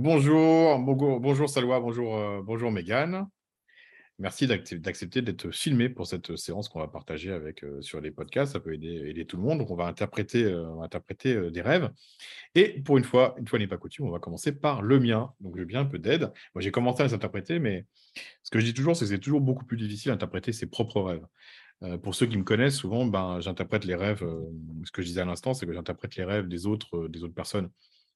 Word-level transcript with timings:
Bonjour, 0.00 0.78
bonjour, 0.78 1.18
bonjour 1.18 1.48
Salwa, 1.48 1.80
bonjour, 1.80 2.16
euh, 2.16 2.40
bonjour 2.40 2.70
Mégane. 2.70 3.26
Merci 4.20 4.46
d'accepter 4.46 5.22
d'être 5.22 5.50
filmé 5.50 5.88
pour 5.88 6.06
cette 6.06 6.36
séance 6.36 6.68
qu'on 6.68 6.78
va 6.78 6.86
partager 6.86 7.32
avec 7.32 7.64
euh, 7.64 7.82
sur 7.82 8.00
les 8.00 8.12
podcasts. 8.12 8.52
Ça 8.52 8.60
peut 8.60 8.74
aider, 8.74 9.26
tout 9.26 9.36
le 9.36 9.42
monde. 9.42 9.66
On 9.68 9.74
va 9.74 9.86
interpréter, 9.86 10.44
euh, 10.44 11.50
des 11.50 11.62
rêves. 11.62 11.90
Et 12.54 12.80
pour 12.80 12.96
une 12.96 13.02
fois, 13.02 13.34
une 13.38 13.48
fois 13.48 13.58
n'est 13.58 13.66
pas 13.66 13.76
coutume, 13.76 14.06
on 14.06 14.12
va 14.12 14.20
commencer 14.20 14.52
par 14.52 14.82
le 14.82 15.00
mien. 15.00 15.34
Donc, 15.40 15.56
j'ai 15.58 15.64
bien 15.64 15.80
un 15.80 15.84
peu 15.84 15.98
d'aide. 15.98 16.32
Moi, 16.54 16.62
j'ai 16.62 16.70
commencé 16.70 17.02
à 17.02 17.06
les 17.06 17.14
interpréter, 17.14 17.58
mais 17.58 17.84
ce 18.44 18.52
que 18.52 18.60
je 18.60 18.66
dis 18.66 18.74
toujours, 18.74 18.94
c'est 18.94 19.04
que 19.04 19.10
c'est 19.10 19.18
toujours 19.18 19.40
beaucoup 19.40 19.64
plus 19.64 19.76
difficile 19.76 20.12
d'interpréter 20.12 20.52
ses 20.52 20.66
propres 20.66 21.02
rêves. 21.02 21.98
pour 22.04 22.14
ceux 22.14 22.26
qui 22.26 22.38
me 22.38 22.44
connaissent, 22.44 22.76
souvent, 22.76 23.04
ben, 23.04 23.40
j'interprète 23.40 23.84
les 23.84 23.96
rêves. 23.96 24.24
ce 24.84 24.92
que 24.92 25.02
je 25.02 25.08
disais 25.08 25.22
à 25.22 25.24
l'instant, 25.24 25.54
c'est 25.54 25.66
que 25.66 25.72
j'interprète 25.72 26.14
les 26.14 26.24
rêves 26.24 26.46
des 26.46 26.66
autres, 26.66 27.08
des 27.08 27.24
autres 27.24 27.34
personnes 27.34 27.68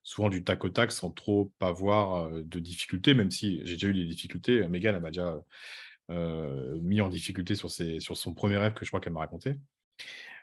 souvent 0.03 0.29
du 0.29 0.45
tac 0.45 0.65
au 0.65 0.69
tac 0.69 0.93
sans 0.93 1.11
trop 1.11 1.53
avoir 1.61 2.31
de 2.31 2.59
difficultés, 2.59 3.15
même 3.15 3.31
si 3.31 3.61
j'ai 3.65 3.75
déjà 3.75 3.89
eu 3.89 3.95
des 3.95 4.05
difficultés. 4.05 4.67
Megan 4.69 4.99
m'a 5.01 5.11
déjà 5.11 5.41
mis 6.09 7.01
en 7.01 7.09
difficulté 7.09 7.55
sur, 7.55 7.71
ses, 7.71 8.01
sur 8.01 8.17
son 8.17 8.35
premier 8.35 8.57
rêve 8.59 8.75
que 8.75 8.85
je 8.85 8.91
crois 8.91 9.01
qu'elle 9.01 9.13
m'a 9.13 9.21
raconté. 9.21 9.55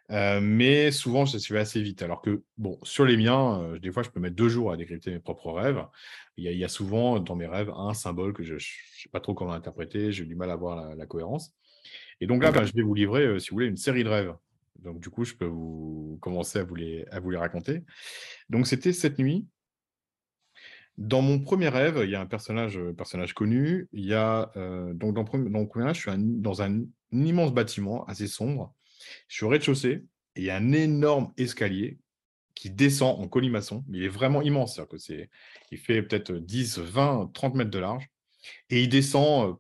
mais 0.10 0.92
souvent, 0.92 1.26
je 1.26 1.38
suis 1.38 1.58
assez 1.58 1.82
vite. 1.82 2.02
Alors 2.02 2.22
que, 2.22 2.44
bon, 2.58 2.80
sur 2.84 3.06
les 3.06 3.18
miens, 3.18 3.78
des 3.82 3.92
fois, 3.92 4.04
je 4.04 4.10
peux 4.10 4.20
mettre 4.20 4.36
deux 4.36 4.50
jours 4.50 4.72
à 4.72 4.78
décrypter 4.78 5.12
mes 5.12 5.20
propres 5.20 5.52
rêves. 5.52 5.86
Il 6.38 6.46
y, 6.52 6.64
a, 6.64 6.70
souvent 6.70 7.20
dans 7.20 7.36
mes 7.36 7.48
rêves 7.48 7.70
un 7.76 7.94
symbole 7.94 8.34
que 8.34 8.44
je 8.44 8.54
ne 8.54 8.60
sais 8.60 9.10
pas 9.12 9.20
trop 9.20 9.34
comment 9.34 9.54
interpréter, 9.54 10.12
j'ai 10.12 10.26
du 10.26 10.36
mal 10.36 10.50
à 10.50 10.56
voir 10.56 10.96
la, 10.96 11.06
cohérence. 11.06 11.54
Et 12.22 12.28
donc 12.28 12.44
là, 12.44 12.52
ben, 12.52 12.64
je 12.64 12.74
vais 12.74 12.82
vous 12.82 12.94
livrer, 12.94 13.40
si 13.40 13.50
vous 13.50 13.56
voulez, 13.56 13.68
une 13.68 13.78
série 13.78 14.04
de 14.04 14.10
rêves 14.10 14.34
donc, 14.84 15.00
du 15.00 15.10
coup, 15.10 15.26
je 15.26 15.36
peux 15.36 15.46
vous 15.46 16.18
commencer 16.22 16.60
à 16.60 16.64
vous 16.64 16.76
les, 16.76 17.06
à 17.12 17.20
vous 17.20 17.30
les 17.30 17.38
raconter. 17.38 17.84
Donc, 18.50 18.68
c'était 18.68 18.94
cette 18.94 19.20
nuit. 19.20 19.48
Dans 20.98 21.22
mon 21.22 21.40
premier 21.40 21.70
rêve, 21.70 22.02
il 22.04 22.10
y 22.10 22.16
a 22.16 22.22
un 22.22 22.26
personnage, 22.26 22.78
euh, 22.78 22.94
personnage 22.94 23.34
connu. 23.34 23.88
Il 23.94 24.06
y 24.06 24.14
a, 24.14 24.52
euh, 24.58 24.94
donc, 24.94 25.16
dans, 25.16 25.24
dans 25.24 25.50
mon 25.50 25.66
premier 25.66 25.86
rêve, 25.86 25.96
je 25.96 26.02
suis 26.02 26.12
dans 26.18 26.62
un, 26.62 26.84
immense 27.12 27.54
bâtiment 27.54 28.06
assez 28.06 28.28
sombre. 28.28 28.74
Je 29.28 29.38
suis 29.38 29.46
au 29.46 29.50
rez-de-chaussée 29.50 30.04
et 30.36 30.42
il 30.42 30.44
y 30.44 30.50
a 30.52 30.58
un 30.58 30.72
énorme 30.74 31.34
escalier 31.38 31.98
qui 32.54 32.70
descend 32.70 33.20
en 33.20 33.28
colimaçon. 33.28 33.84
Il 33.90 34.04
est 34.04 34.10
vraiment 34.10 34.42
immense. 34.42 34.80
Que 34.90 34.98
c'est, 34.98 35.30
il 35.72 35.78
fait 35.80 36.04
peut-être 36.04 36.34
10, 36.34 36.80
20, 36.80 37.32
30 37.34 37.56
mètres 37.56 37.72
de 37.72 37.80
large. 37.80 38.08
Et 38.70 38.84
il 38.84 38.90
descend, 38.90 39.50
euh, 39.50 39.54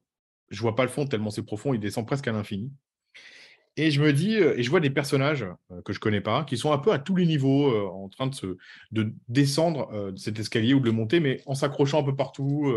je 0.49 0.61
vois 0.61 0.75
pas 0.75 0.83
le 0.83 0.89
fond 0.89 1.08
tellement 1.08 1.31
c'est 1.31 1.43
profond, 1.43 1.73
il 1.73 1.80
descend 1.80 2.05
presque 2.05 2.27
à 2.27 2.31
l'infini. 2.31 2.71
Et 3.77 3.91
je 3.91 4.01
me 4.01 4.11
dis, 4.11 4.35
et 4.35 4.61
je 4.61 4.69
vois 4.69 4.81
des 4.81 4.89
personnages 4.89 5.45
que 5.85 5.93
je 5.93 5.99
connais 5.99 6.21
pas, 6.21 6.43
qui 6.43 6.57
sont 6.57 6.71
un 6.71 6.77
peu 6.79 6.91
à 6.91 6.99
tous 6.99 7.15
les 7.15 7.25
niveaux, 7.25 7.89
en 7.89 8.09
train 8.09 8.27
de, 8.27 8.35
se, 8.35 8.57
de 8.91 9.13
descendre 9.29 10.13
cet 10.17 10.37
escalier 10.39 10.73
ou 10.73 10.79
de 10.79 10.85
le 10.85 10.91
monter, 10.91 11.19
mais 11.19 11.41
en 11.45 11.55
s'accrochant 11.55 12.01
un 12.01 12.03
peu 12.03 12.15
partout. 12.15 12.69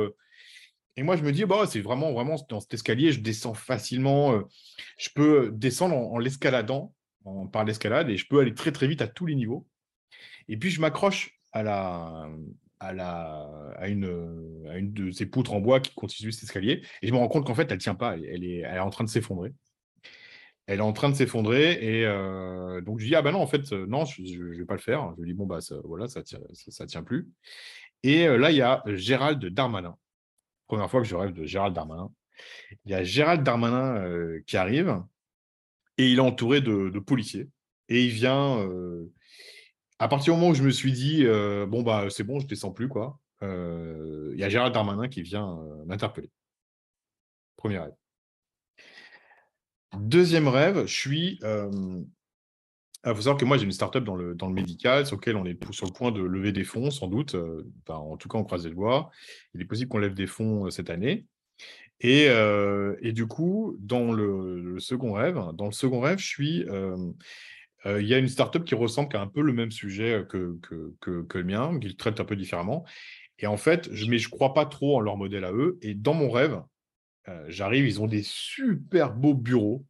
Et 0.96 1.02
moi, 1.02 1.16
je 1.16 1.22
me 1.22 1.32
dis, 1.32 1.44
bah, 1.44 1.64
c'est 1.66 1.80
vraiment, 1.80 2.12
vraiment 2.12 2.36
dans 2.48 2.60
cet 2.60 2.74
escalier, 2.74 3.12
je 3.12 3.20
descends 3.20 3.54
facilement. 3.54 4.44
je 4.98 5.08
peux 5.14 5.50
descendre 5.52 5.96
en, 5.96 6.18
l'escaladant, 6.18 6.94
par 7.52 7.64
l'escalade, 7.64 8.08
et 8.10 8.16
je 8.16 8.26
peux 8.28 8.38
aller 8.38 8.54
très, 8.54 8.70
très 8.70 8.86
vite 8.86 9.02
à 9.02 9.08
tous 9.08 9.26
les 9.26 9.34
niveaux. 9.34 9.66
Et 10.48 10.56
puis, 10.56 10.70
je 10.70 10.80
m'accroche 10.80 11.40
à 11.52 11.62
la, 11.62 12.28
à, 12.78 12.92
la, 12.92 13.72
à, 13.76 13.88
une, 13.88 14.66
à 14.70 14.76
une 14.76 14.92
de 14.92 15.10
ces 15.10 15.26
poutres 15.26 15.52
en 15.52 15.60
bois 15.60 15.80
qui 15.80 15.94
constituent 15.94 16.32
cet 16.32 16.44
escalier, 16.44 16.82
et 17.00 17.08
je 17.08 17.12
me 17.12 17.18
rends 17.18 17.28
compte 17.28 17.46
qu'en 17.46 17.54
fait, 17.54 17.70
elle 17.70 17.78
ne 17.78 17.80
tient 17.80 17.94
pas, 17.94 18.14
elle 18.16 18.44
est, 18.44 18.58
elle 18.58 18.76
est 18.76 18.78
en 18.78 18.90
train 18.90 19.04
de 19.04 19.08
s'effondrer 19.08 19.52
elle 20.66 20.78
est 20.78 20.82
en 20.82 20.92
train 20.92 21.10
de 21.10 21.14
s'effondrer. 21.14 21.72
Et 21.80 22.06
euh, 22.06 22.80
donc, 22.80 23.00
je 23.00 23.06
dis, 23.06 23.14
ah 23.14 23.22
ben 23.22 23.32
non, 23.32 23.40
en 23.40 23.46
fait, 23.46 23.72
euh, 23.72 23.86
non, 23.86 24.04
je 24.04 24.22
ne 24.22 24.58
vais 24.58 24.64
pas 24.64 24.74
le 24.74 24.80
faire. 24.80 25.12
Je 25.16 25.22
lui 25.22 25.30
dis, 25.30 25.34
bon, 25.34 25.46
bah, 25.46 25.60
ça, 25.60 25.76
voilà, 25.84 26.08
ça 26.08 26.20
ne 26.20 26.24
tient, 26.24 26.40
ça, 26.52 26.86
tient 26.86 27.02
plus. 27.02 27.28
Et 28.02 28.26
euh, 28.26 28.36
là, 28.36 28.50
il 28.50 28.56
y 28.56 28.62
a 28.62 28.82
Gérald 28.86 29.44
Darmanin. 29.44 29.96
Première 30.66 30.90
fois 30.90 31.00
que 31.02 31.06
je 31.06 31.16
rêve 31.16 31.32
de 31.32 31.44
Gérald 31.44 31.74
Darmanin. 31.74 32.10
Il 32.84 32.92
y 32.92 32.94
a 32.94 33.04
Gérald 33.04 33.42
Darmanin 33.42 34.40
qui 34.46 34.56
arrive 34.56 35.02
et 35.98 36.10
il 36.10 36.16
est 36.16 36.22
entouré 36.22 36.60
de, 36.60 36.98
policiers. 36.98 37.48
Et 37.88 38.04
il 38.04 38.10
vient, 38.10 38.66
à 39.98 40.08
partir 40.08 40.32
du 40.32 40.40
moment 40.40 40.52
où 40.52 40.54
je 40.54 40.62
me 40.62 40.70
suis 40.70 40.92
dit, 40.92 41.24
bon, 41.68 41.82
bah, 41.82 42.06
c'est 42.08 42.24
bon, 42.24 42.40
je 42.40 42.46
ne 42.46 42.48
descends 42.48 42.72
plus, 42.72 42.88
quoi. 42.88 43.20
il 43.42 44.34
y 44.38 44.44
a 44.44 44.48
Gérald 44.48 44.72
Darmanin 44.72 45.08
qui 45.08 45.20
vient 45.20 45.58
m'interpeller. 45.84 46.30
Premier 47.56 47.78
rêve. 47.78 48.01
Deuxième 49.98 50.48
rêve, 50.48 50.86
je 50.86 50.94
suis. 50.94 51.38
Il 53.04 53.14
faut 53.14 53.22
savoir 53.22 53.36
que 53.36 53.44
moi, 53.44 53.58
j'ai 53.58 53.64
une 53.64 53.72
startup 53.72 54.04
dans 54.04 54.14
le, 54.14 54.34
dans 54.34 54.46
le 54.46 54.54
médical 54.54 55.06
sur 55.06 55.16
lequel 55.16 55.36
on 55.36 55.44
est 55.44 55.58
sur 55.72 55.86
le 55.86 55.92
point 55.92 56.12
de 56.12 56.22
lever 56.22 56.52
des 56.52 56.64
fonds, 56.64 56.90
sans 56.90 57.08
doute. 57.08 57.36
en 57.88 58.16
tout 58.16 58.28
cas, 58.28 58.38
on 58.38 58.44
croise 58.44 58.64
les 58.64 58.72
doigts. 58.72 59.10
Il 59.54 59.60
est 59.60 59.64
possible 59.64 59.88
qu'on 59.88 59.98
lève 59.98 60.14
des 60.14 60.28
fonds 60.28 60.70
cette 60.70 60.88
année. 60.88 61.26
Et, 62.00 62.26
et, 63.02 63.12
du 63.12 63.26
coup, 63.26 63.76
dans 63.80 64.12
le, 64.12 64.78
second 64.78 65.12
rêve, 65.12 65.40
dans 65.54 65.66
le 65.66 65.72
second 65.72 66.00
rêve, 66.00 66.18
je 66.18 66.26
suis. 66.26 66.64
il 67.84 68.06
y 68.06 68.14
a 68.14 68.18
une 68.18 68.28
startup 68.28 68.64
qui 68.64 68.76
ressemble 68.76 69.16
à 69.16 69.20
un 69.20 69.26
peu 69.26 69.42
le 69.42 69.52
même 69.52 69.72
sujet 69.72 70.24
que, 70.28 70.58
que, 71.00 71.24
que, 71.26 71.38
le 71.38 71.44
mien, 71.44 71.78
qu'ils 71.80 71.96
traitent 71.96 72.20
un 72.20 72.24
peu 72.24 72.36
différemment. 72.36 72.84
Et 73.40 73.48
en 73.48 73.56
fait, 73.56 73.88
je 73.92 74.06
ne 74.06 74.16
je 74.16 74.28
crois 74.28 74.54
pas 74.54 74.66
trop 74.66 74.96
en 74.96 75.00
leur 75.00 75.16
modèle 75.16 75.44
à 75.44 75.52
eux. 75.52 75.78
Et 75.82 75.94
dans 75.94 76.14
mon 76.14 76.30
rêve, 76.30 76.62
j'arrive, 77.48 77.86
ils 77.86 78.00
ont 78.00 78.06
des 78.06 78.22
super 78.22 79.14
beaux 79.14 79.34
bureaux. 79.34 79.84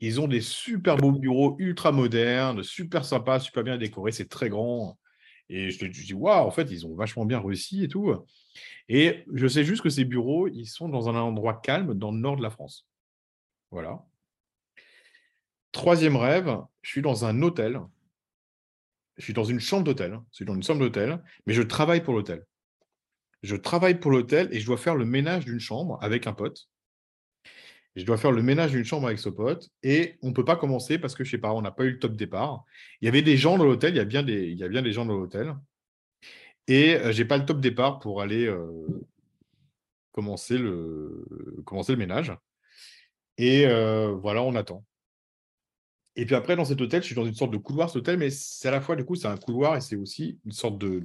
Ils 0.00 0.20
ont 0.20 0.28
des 0.28 0.40
super 0.40 0.96
beaux 0.96 1.12
bureaux 1.12 1.56
ultra 1.58 1.92
modernes, 1.92 2.62
super 2.62 3.04
sympas, 3.04 3.40
super 3.40 3.64
bien 3.64 3.78
décorés, 3.78 4.12
c'est 4.12 4.28
très 4.28 4.48
grand. 4.48 4.98
Et 5.48 5.70
je 5.70 5.86
dis, 5.86 6.14
waouh, 6.14 6.46
en 6.46 6.50
fait, 6.50 6.70
ils 6.70 6.86
ont 6.86 6.94
vachement 6.94 7.24
bien 7.24 7.40
réussi 7.40 7.84
et 7.84 7.88
tout. 7.88 8.14
Et 8.88 9.24
je 9.32 9.46
sais 9.46 9.64
juste 9.64 9.82
que 9.82 9.90
ces 9.90 10.04
bureaux, 10.04 10.48
ils 10.48 10.66
sont 10.66 10.88
dans 10.88 11.08
un 11.08 11.14
endroit 11.14 11.60
calme 11.62 11.94
dans 11.94 12.10
le 12.10 12.18
nord 12.18 12.36
de 12.36 12.42
la 12.42 12.50
France. 12.50 12.86
Voilà. 13.70 14.04
Troisième 15.72 16.16
rêve, 16.16 16.56
je 16.82 16.90
suis 16.90 17.02
dans 17.02 17.24
un 17.24 17.42
hôtel. 17.42 17.80
Je 19.16 19.24
suis 19.24 19.32
dans 19.32 19.44
une 19.44 19.60
chambre 19.60 19.84
d'hôtel. 19.84 20.18
Je 20.30 20.36
suis 20.36 20.44
dans 20.44 20.54
une 20.54 20.62
chambre 20.62 20.80
d'hôtel, 20.80 21.22
mais 21.46 21.54
je 21.54 21.62
travaille 21.62 22.02
pour 22.02 22.14
l'hôtel 22.14 22.44
je 23.44 23.56
travaille 23.56 24.00
pour 24.00 24.10
l'hôtel 24.10 24.48
et 24.52 24.58
je 24.58 24.66
dois 24.66 24.78
faire 24.78 24.94
le 24.94 25.04
ménage 25.04 25.44
d'une 25.44 25.60
chambre 25.60 25.98
avec 26.00 26.26
un 26.26 26.32
pote. 26.32 26.66
Je 27.94 28.04
dois 28.04 28.16
faire 28.16 28.32
le 28.32 28.42
ménage 28.42 28.72
d'une 28.72 28.84
chambre 28.84 29.06
avec 29.06 29.18
ce 29.18 29.28
pote 29.28 29.68
et 29.82 30.16
on 30.22 30.28
ne 30.28 30.32
peut 30.32 30.46
pas 30.46 30.56
commencer 30.56 30.98
parce 30.98 31.14
que, 31.14 31.24
je 31.24 31.30
sais 31.30 31.38
pas, 31.38 31.52
on 31.52 31.60
n'a 31.60 31.70
pas 31.70 31.84
eu 31.84 31.90
le 31.90 31.98
top 31.98 32.16
départ. 32.16 32.64
Il 33.00 33.04
y 33.04 33.08
avait 33.08 33.22
des 33.22 33.36
gens 33.36 33.58
dans 33.58 33.64
l'hôtel, 33.64 33.94
il, 33.94 33.98
y 33.98 34.00
a 34.00 34.04
bien 34.04 34.22
des, 34.22 34.92
gens 34.92 35.04
dans 35.04 35.14
l'hôtel. 35.16 35.54
Et 36.66 36.96
euh, 36.96 37.12
je 37.12 37.22
n'ai 37.22 37.28
pas 37.28 37.36
le 37.36 37.44
top 37.44 37.60
départ 37.60 38.00
pour 38.00 38.22
aller 38.22 38.46
euh, 38.46 38.66
commencer, 40.12 40.56
le, 40.56 41.24
commencer 41.66 41.92
le 41.92 41.98
ménage. 41.98 42.32
Et 43.36 43.66
euh, 43.66 44.12
voilà, 44.14 44.42
on 44.42 44.54
attend. 44.54 44.84
Et 46.16 46.24
puis 46.24 46.34
après, 46.34 46.56
dans 46.56 46.64
cet 46.64 46.80
hôtel, 46.80 47.02
je 47.02 47.06
suis 47.06 47.14
dans 47.14 47.26
une 47.26 47.34
sorte 47.34 47.52
de 47.52 47.58
couloir, 47.58 47.90
cet 47.90 47.98
hôtel, 47.98 48.16
mais 48.16 48.30
c'est 48.30 48.68
à 48.68 48.70
la 48.70 48.80
fois, 48.80 48.96
du 48.96 49.04
coup, 49.04 49.16
c'est 49.16 49.28
un 49.28 49.36
couloir 49.36 49.76
et 49.76 49.80
c'est 49.82 49.96
aussi 49.96 50.40
une 50.46 50.52
sorte 50.52 50.78
de, 50.78 51.02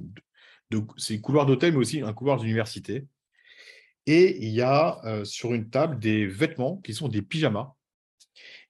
c'est 0.96 1.14
un 1.14 1.18
couloir 1.18 1.46
d'hôtel, 1.46 1.72
mais 1.72 1.78
aussi 1.78 2.00
un 2.00 2.12
couloir 2.12 2.38
d'université. 2.38 3.06
Et 4.06 4.44
il 4.44 4.50
y 4.50 4.62
a 4.62 5.00
euh, 5.04 5.24
sur 5.24 5.52
une 5.54 5.68
table 5.70 5.98
des 5.98 6.26
vêtements 6.26 6.78
qui 6.78 6.94
sont 6.94 7.08
des 7.08 7.22
pyjamas. 7.22 7.74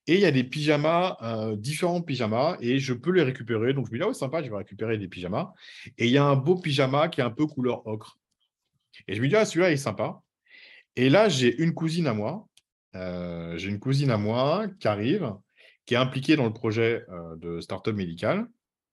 Et 0.06 0.14
il 0.14 0.20
y 0.20 0.26
a 0.26 0.30
des 0.30 0.44
pyjamas, 0.44 1.16
euh, 1.22 1.56
différents 1.56 2.02
pyjamas, 2.02 2.56
et 2.60 2.78
je 2.78 2.92
peux 2.92 3.12
les 3.12 3.22
récupérer. 3.22 3.72
Donc 3.72 3.86
je 3.86 3.92
me 3.92 3.98
dis, 3.98 4.02
ah 4.02 4.08
ouais, 4.08 4.14
sympa, 4.14 4.42
je 4.42 4.50
vais 4.50 4.56
récupérer 4.56 4.98
des 4.98 5.08
pyjamas. 5.08 5.52
Et 5.98 6.06
il 6.06 6.10
y 6.10 6.18
a 6.18 6.24
un 6.24 6.36
beau 6.36 6.56
pyjama 6.56 7.08
qui 7.08 7.20
est 7.20 7.24
un 7.24 7.30
peu 7.30 7.46
couleur 7.46 7.86
ocre. 7.86 8.18
Et 9.06 9.14
je 9.14 9.22
me 9.22 9.28
dis, 9.28 9.36
ah, 9.36 9.44
celui-là 9.44 9.70
est 9.70 9.76
sympa. 9.76 10.20
Et 10.96 11.08
là, 11.10 11.28
j'ai 11.28 11.56
une 11.62 11.74
cousine 11.74 12.06
à 12.06 12.14
moi. 12.14 12.48
Euh, 12.96 13.56
j'ai 13.56 13.68
une 13.68 13.78
cousine 13.78 14.10
à 14.10 14.16
moi 14.16 14.66
qui 14.80 14.88
arrive, 14.88 15.32
qui 15.86 15.94
est 15.94 15.98
impliquée 15.98 16.34
dans 16.34 16.44
le 16.44 16.52
projet 16.52 17.04
de 17.36 17.60
start-up 17.60 17.94
médical, 17.94 18.48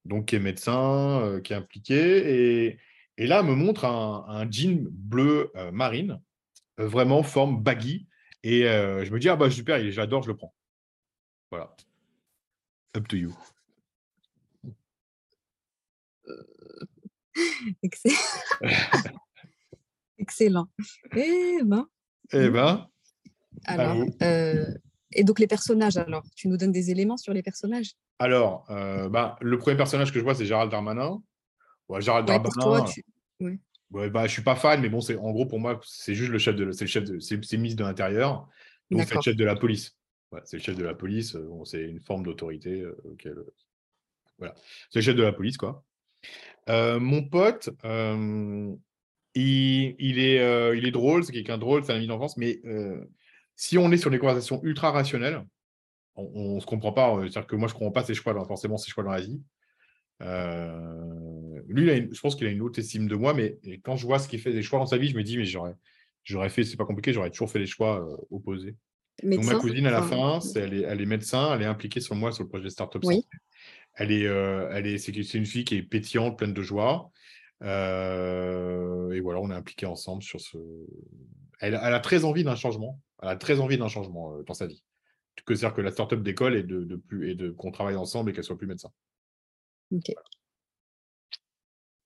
donc 0.06 0.28
qui 0.28 0.35
est 0.35 0.40
médecin, 0.40 1.41
qui 1.44 1.53
est 1.53 1.56
impliqué. 1.56 2.67
Et, 2.67 2.79
et 3.17 3.25
là, 3.25 3.39
elle 3.39 3.47
me 3.47 3.55
montre 3.55 3.85
un, 3.85 4.47
jean 4.51 4.88
bleu 4.91 5.51
euh, 5.55 5.72
marine, 5.72 6.22
euh, 6.79 6.87
vraiment 6.87 7.23
forme 7.23 7.64
baggy. 7.64 8.08
Et 8.43 8.66
euh, 8.66 9.03
je 9.03 9.11
me 9.11 9.17
dis, 9.19 9.28
ah 9.28 9.35
bah 9.35 9.49
super, 9.49 9.79
j'adore, 9.91 10.22
je 10.22 10.28
le 10.29 10.37
prends. 10.37 10.53
Voilà. 11.49 11.75
Up 12.96 13.08
to 13.08 13.17
you. 13.17 13.35
Excellent. 20.19 20.67
Eh 21.16 21.59
ben. 21.64 21.87
Eh 22.34 22.49
ben. 22.49 22.87
Alors, 23.66 23.96
et 25.11 25.23
donc 25.23 25.40
les 25.40 25.47
personnages, 25.47 25.97
alors, 25.97 26.23
tu 26.35 26.47
nous 26.47 26.58
donnes 26.58 26.72
des 26.72 26.91
éléments 26.91 27.17
sur 27.17 27.34
les 27.34 27.41
personnages? 27.41 27.93
Alors, 28.19 28.66
bah, 29.09 29.37
le 29.41 29.58
premier 29.58 29.75
personnage 29.78 30.11
que 30.11 30.19
je 30.19 30.23
vois, 30.23 30.35
c'est 30.35 30.46
Gérald 30.46 30.69
Darmanin. 30.72 31.23
Ouais. 31.89 32.01
Toi, 32.01 32.85
tu... 32.85 33.03
ouais. 33.91 34.09
bah, 34.09 34.28
je 34.28 34.31
suis 34.31 34.41
pas 34.41 34.55
fan, 34.55 34.81
mais 34.81 34.89
bon, 34.89 35.01
c'est 35.01 35.16
en 35.16 35.31
gros 35.31 35.45
pour 35.45 35.59
moi, 35.59 35.79
c'est 35.84 36.16
juste 36.16 36.31
le 36.31 36.37
chef 36.37 36.55
de, 36.55 36.72
c'est 36.72 36.85
le 36.85 36.89
chef 36.89 37.03
de, 37.05 37.19
c'est 37.19 37.37
de 37.37 37.84
l'intérieur. 37.84 38.47
Donc 38.91 39.03
c'est 39.03 39.16
le 39.16 39.22
chef 39.22 39.35
de 39.35 39.45
la 39.45 39.55
police. 39.55 39.95
c'est 40.45 40.57
le 40.57 40.63
chef 40.63 40.75
de 40.75 40.84
la 40.84 40.93
police. 40.93 41.35
Euh, 41.35 41.47
bon, 41.47 41.66
c'est 41.66 41.84
une 41.84 41.99
forme 41.99 42.23
d'autorité. 42.23 42.81
Euh, 42.81 42.97
euh, 43.25 43.53
voilà, 44.37 44.55
c'est 44.89 44.99
le 44.99 45.03
chef 45.03 45.16
de 45.16 45.23
la 45.23 45.34
police, 45.34 45.57
quoi. 45.57 45.84
mon 46.67 47.23
pote, 47.23 47.69
il, 49.37 50.19
est, 50.19 50.40
euh, 50.40 50.75
il 50.75 50.85
est 50.85 50.91
drôle, 50.91 51.23
c'est 51.23 51.31
quelqu'un 51.31 51.55
de 51.55 51.61
drôle, 51.61 51.83
c'est 51.83 51.91
un 51.91 51.97
ami 51.97 52.07
d'enfance, 52.07 52.37
mais 52.37 52.59
euh, 52.66 53.03
si 53.55 53.78
on 53.78 53.91
est 53.91 53.97
sur 53.97 54.09
des 54.09 54.19
conversations 54.19 54.59
ultra 54.63 54.91
rationnelles, 54.91 55.45
on 56.16 56.55
ne 56.55 56.59
se 56.59 56.66
comprend 56.66 56.91
pas. 56.91 57.13
Euh, 57.16 57.22
c'est-à-dire 57.22 57.45
que 57.45 57.55
moi, 57.55 57.67
je 57.67 57.73
ne 57.73 57.78
comprends 57.79 57.91
pas 57.91 58.03
ses 58.03 58.16
choix, 58.16 58.33
dans, 58.33 58.45
forcément 58.45 58.78
ses 58.78 58.90
choix 58.90 59.03
dans 59.03 59.11
la 59.11 59.22
vie. 59.22 59.40
Lui, 60.22 62.09
je 62.11 62.19
pense 62.22 62.35
qu'il 62.35 62.47
a 62.47 62.49
une 62.49 62.61
haute 62.61 62.78
estime 62.78 63.08
de 63.08 63.16
moi, 63.16 63.34
mais 63.34 63.58
quand 63.84 63.96
je 63.96 64.05
vois 64.05 64.19
ce 64.19 64.28
qu'il 64.28 64.40
fait 64.40 64.53
des 64.53 64.64
choix 64.64 64.79
dans 64.79 64.85
sa 64.85 64.97
vie, 64.97 65.09
je 65.09 65.16
me 65.17 65.23
dis, 65.23 65.37
mais 65.37 65.46
j'aurais, 65.46 65.75
j'aurais 66.23 66.49
fait, 66.49 66.64
c'est 66.64 66.78
pas 66.78 66.85
compliqué, 66.85 67.14
j'aurais 67.14 67.31
toujours 67.31 67.52
fait 67.52 67.59
les 67.59 67.67
choix 67.67 68.08
opposés. 68.31 68.75
Donc, 69.23 69.43
ma 69.46 69.55
cousine, 69.55 69.87
à 69.87 69.91
la 69.91 70.03
fin, 70.03 70.40
elle, 70.55 70.73
est, 70.73 70.81
elle 70.81 71.02
est 71.02 71.05
médecin, 71.05 71.53
elle 71.55 71.64
est 71.64 71.66
impliquée 71.66 72.02
sur 72.02 72.16
moi 72.16 72.31
sur 72.31 72.43
le 72.43 72.49
projet 72.49 72.69
Startup 72.69 73.02
oui. 73.03 73.25
Elle 73.99 74.11
est, 74.11 74.25
elle 74.25 74.85
est, 74.85 74.99
c'est, 74.99 75.11
une 75.11 75.46
fille 75.46 75.66
qui 75.66 75.75
est 75.75 75.81
pétillante, 75.84 76.37
pleine 76.37 76.53
de 76.53 76.61
joie. 76.61 77.09
et 77.61 77.66
voilà, 77.66 79.40
on 79.40 79.49
est 79.49 79.55
impliqués 79.55 79.87
ensemble 79.87 80.22
sur 80.22 80.40
ce. 80.40 80.58
Elle, 81.59 81.79
elle 81.81 81.93
a 81.93 81.99
très 81.99 82.23
envie 82.23 82.43
d'un 82.43 82.55
changement. 82.55 82.99
Elle 83.23 83.29
a 83.29 83.35
très 83.35 83.59
envie 83.59 83.79
d'un 83.79 83.87
changement 83.87 84.37
dans 84.46 84.53
sa 84.53 84.67
vie 84.67 84.84
que 85.46 85.55
c'est-à-dire 85.55 85.75
que 85.75 85.81
la 85.81 85.91
startup 85.91 86.22
d'école 86.22 86.55
et 86.55 86.64
de, 86.64 86.96
plus 86.96 87.31
et 87.31 87.35
de 87.35 87.49
qu'on 87.52 87.72
travaille 87.72 87.96
ensemble 87.96 88.29
et 88.29 88.34
qu'elle 88.34 88.43
soit 88.43 88.58
plus 88.58 88.67
médecin. 88.67 88.91
Ok. 89.91 90.13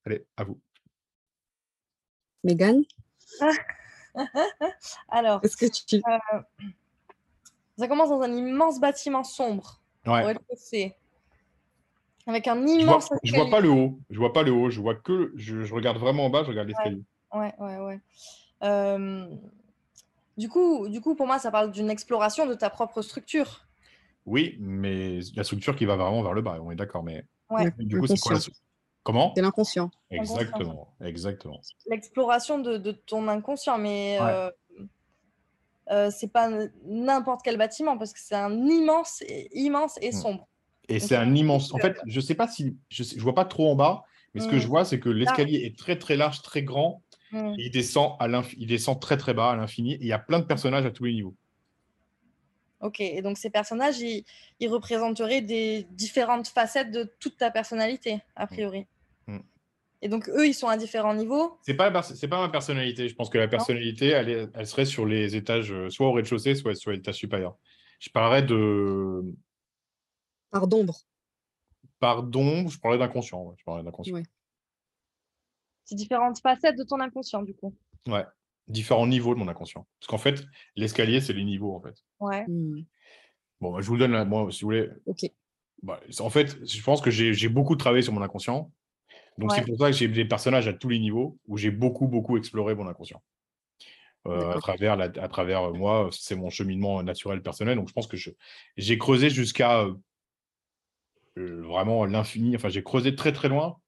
Allez, 0.04 0.26
à 0.36 0.44
vous. 0.44 0.60
Mégane 2.44 2.82
Alors, 5.08 5.40
est-ce 5.42 5.56
que 5.56 5.66
tu... 5.66 5.96
Euh, 5.96 6.40
ça 7.78 7.88
commence 7.88 8.10
dans 8.10 8.20
un 8.20 8.32
immense 8.32 8.80
bâtiment 8.80 9.24
sombre. 9.24 9.80
Ouais. 10.06 10.36
Avec 12.26 12.46
un 12.46 12.66
immense. 12.66 13.08
Je 13.22 13.34
vois, 13.34 13.44
vois, 13.44 13.50
pas 13.50 13.60
le 13.60 13.70
haut. 13.70 13.98
Je 14.10 14.18
vois 14.18 14.32
pas 14.32 14.42
le 14.42 14.52
haut. 14.52 14.70
Je 14.70 14.80
vois 14.80 14.94
que. 14.94 15.32
Je, 15.34 15.72
regarde 15.72 15.98
vraiment 15.98 16.26
en 16.26 16.30
bas. 16.30 16.44
Je 16.44 16.48
regarde 16.48 16.68
l'escalier. 16.68 17.02
Ouais, 17.32 17.52
ouais, 17.58 17.78
ouais. 17.78 18.00
Euh, 18.62 19.26
du 20.36 20.48
coup, 20.48 20.88
du 20.88 21.00
coup, 21.00 21.14
pour 21.14 21.26
moi, 21.26 21.38
ça 21.38 21.50
parle 21.50 21.72
d'une 21.72 21.90
exploration 21.90 22.46
de 22.46 22.54
ta 22.54 22.70
propre 22.70 23.02
structure. 23.02 23.66
Oui, 24.26 24.56
mais 24.60 25.18
la 25.34 25.42
structure 25.42 25.74
qui 25.74 25.84
va 25.84 25.96
vraiment 25.96 26.22
vers 26.22 26.34
le 26.34 26.42
bas, 26.42 26.58
on 26.62 26.70
est 26.70 26.76
d'accord. 26.76 27.02
Mais 27.02 27.24
du 27.78 27.98
coup, 27.98 28.06
c'est 28.06 28.18
quoi 28.18 28.34
la 28.34 28.40
Comment? 29.04 29.32
C'est 29.34 29.42
l'inconscient. 29.42 29.90
Exactement, 30.10 30.94
exactement. 31.02 31.60
L'exploration 31.88 32.58
de, 32.58 32.92
ton 32.92 33.26
inconscient, 33.28 33.78
mais 33.78 34.18
euh, 34.20 34.50
euh, 35.90 36.10
c'est 36.10 36.32
pas 36.32 36.48
n'importe 36.84 37.40
quel 37.42 37.58
bâtiment 37.58 37.98
parce 37.98 38.12
que 38.12 38.20
c'est 38.20 38.36
un 38.36 38.66
immense, 38.66 39.24
immense 39.52 39.98
et 40.00 40.10
hmm. 40.10 40.12
sombre. 40.12 40.48
Et 40.88 41.00
c'est 41.00 41.16
un 41.16 41.34
immense. 41.34 41.74
En 41.74 41.78
fait, 41.78 41.96
je 42.06 42.20
sais 42.20 42.34
pas 42.34 42.46
si 42.46 42.76
je, 42.88 43.02
sais, 43.02 43.18
vois 43.18 43.34
pas 43.34 43.44
trop 43.44 43.70
en 43.70 43.74
bas, 43.74 44.04
mais 44.34 44.40
ce 44.40 44.48
que 44.48 44.56
hmm. 44.56 44.60
je 44.60 44.66
vois, 44.68 44.84
c'est 44.84 45.00
que 45.00 45.08
l'escalier 45.08 45.64
est 45.64 45.76
très 45.76 45.98
très 45.98 46.16
large, 46.16 46.42
très 46.42 46.62
grand, 46.62 47.02
Mm. 47.32 47.54
Il, 47.56 47.70
descend 47.70 48.12
à 48.20 48.28
il 48.58 48.66
descend 48.66 49.00
très 49.00 49.16
très 49.16 49.34
bas 49.34 49.50
à 49.50 49.56
l'infini. 49.56 49.96
Il 50.00 50.06
y 50.06 50.12
a 50.12 50.18
plein 50.18 50.38
de 50.38 50.44
personnages 50.44 50.84
à 50.84 50.90
tous 50.90 51.04
les 51.04 51.14
niveaux. 51.14 51.34
Ok, 52.82 53.00
et 53.00 53.22
donc 53.22 53.38
ces 53.38 53.50
personnages, 53.50 54.00
ils, 54.00 54.24
représenteraient 54.68 55.40
des 55.40 55.86
différentes 55.92 56.48
facettes 56.48 56.90
de 56.90 57.10
toute 57.20 57.36
ta 57.36 57.50
personnalité, 57.50 58.20
a 58.36 58.46
priori. 58.46 58.86
Mm. 59.26 59.38
Et 60.02 60.08
donc 60.08 60.28
eux, 60.28 60.46
ils 60.46 60.54
sont 60.54 60.66
à 60.68 60.76
différents 60.76 61.14
niveaux. 61.14 61.56
C'est 61.62 61.74
pas 61.74 62.02
c'est 62.02 62.28
pas 62.28 62.40
ma 62.40 62.48
personnalité. 62.48 63.08
Je 63.08 63.14
pense 63.14 63.30
que 63.30 63.38
la 63.38 63.48
personnalité, 63.48 64.08
elle, 64.08 64.50
elle, 64.52 64.66
serait 64.66 64.84
sur 64.84 65.06
les 65.06 65.36
étages, 65.36 65.72
euh, 65.72 65.90
soit 65.90 66.08
au 66.08 66.12
rez-de-chaussée, 66.12 66.56
soit 66.56 66.74
sur 66.74 66.90
l'étage 66.90 67.14
supérieur. 67.14 67.56
Je 68.00 68.10
parlerais 68.10 68.42
de 68.42 69.22
par 70.50 70.66
d'ombre. 70.66 70.96
Par 72.00 72.24
d'ombre, 72.24 72.68
je 72.68 72.80
parlerais 72.80 72.98
d'inconscient. 72.98 73.54
Je 73.56 73.64
parlerais 73.64 73.84
d'inconscient 73.84 74.22
c'est 75.84 75.94
différentes 75.94 76.40
facettes 76.40 76.76
de 76.76 76.84
ton 76.84 77.00
inconscient, 77.00 77.42
du 77.42 77.54
coup. 77.54 77.74
Ouais, 78.06 78.24
différents 78.68 79.06
niveaux 79.06 79.34
de 79.34 79.38
mon 79.38 79.48
inconscient. 79.48 79.86
Parce 80.00 80.08
qu'en 80.08 80.18
fait, 80.18 80.44
l'escalier, 80.76 81.20
c'est 81.20 81.32
les 81.32 81.44
niveaux, 81.44 81.74
en 81.74 81.80
fait. 81.80 81.94
Ouais. 82.20 82.44
Hmm. 82.46 82.82
Bon, 83.60 83.72
bah, 83.72 83.80
je 83.80 83.86
vous 83.86 83.96
donne, 83.96 84.12
la, 84.12 84.24
moi, 84.24 84.50
si 84.50 84.62
vous 84.62 84.68
voulez. 84.68 84.88
Ok. 85.06 85.30
Bah, 85.82 86.00
en 86.20 86.30
fait, 86.30 86.56
je 86.64 86.82
pense 86.82 87.00
que 87.00 87.10
j'ai 87.10 87.48
beaucoup 87.48 87.76
travaillé 87.76 88.02
sur 88.02 88.12
mon 88.12 88.22
inconscient. 88.22 88.70
Donc, 89.38 89.52
c'est 89.52 89.64
pour 89.64 89.78
ça 89.78 89.90
que 89.90 89.96
j'ai 89.96 90.08
des 90.08 90.24
personnages 90.24 90.68
à 90.68 90.72
tous 90.72 90.88
les 90.88 90.98
niveaux 90.98 91.38
où 91.46 91.56
j'ai 91.56 91.70
beaucoup, 91.70 92.06
beaucoup 92.06 92.36
exploré 92.36 92.74
mon 92.74 92.86
inconscient. 92.86 93.22
Euh, 94.28 94.52
à 94.52 94.60
travers, 94.60 94.96
la, 94.96 95.06
à 95.06 95.28
travers 95.28 95.62
euh, 95.64 95.72
moi, 95.72 96.08
c'est 96.12 96.36
mon 96.36 96.48
cheminement 96.48 97.02
naturel 97.02 97.42
personnel. 97.42 97.76
Donc, 97.76 97.88
je 97.88 97.92
pense 97.92 98.06
que 98.06 98.16
j'ai 98.76 98.98
creusé 98.98 99.30
jusqu'à 99.30 99.82
euh, 99.82 101.62
vraiment 101.62 102.04
l'infini. 102.04 102.54
Enfin, 102.54 102.68
j'ai 102.68 102.84
creusé 102.84 103.16
très, 103.16 103.32
très 103.32 103.48
loin 103.48 103.78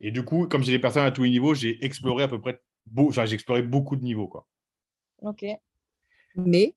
et 0.00 0.10
du 0.10 0.24
coup, 0.24 0.46
comme 0.46 0.62
j'ai 0.62 0.72
des 0.72 0.78
personnes 0.78 1.04
à 1.04 1.10
tous 1.10 1.22
les 1.22 1.30
niveaux, 1.30 1.54
j'ai 1.54 1.82
exploré 1.84 2.24
à 2.24 2.28
peu 2.28 2.40
près, 2.40 2.60
enfin, 2.96 3.26
j'ai 3.26 3.34
exploré 3.34 3.62
beaucoup 3.62 3.96
de 3.96 4.04
niveaux, 4.04 4.28
quoi. 4.28 4.46
Ok. 5.22 5.44
Mais? 6.36 6.74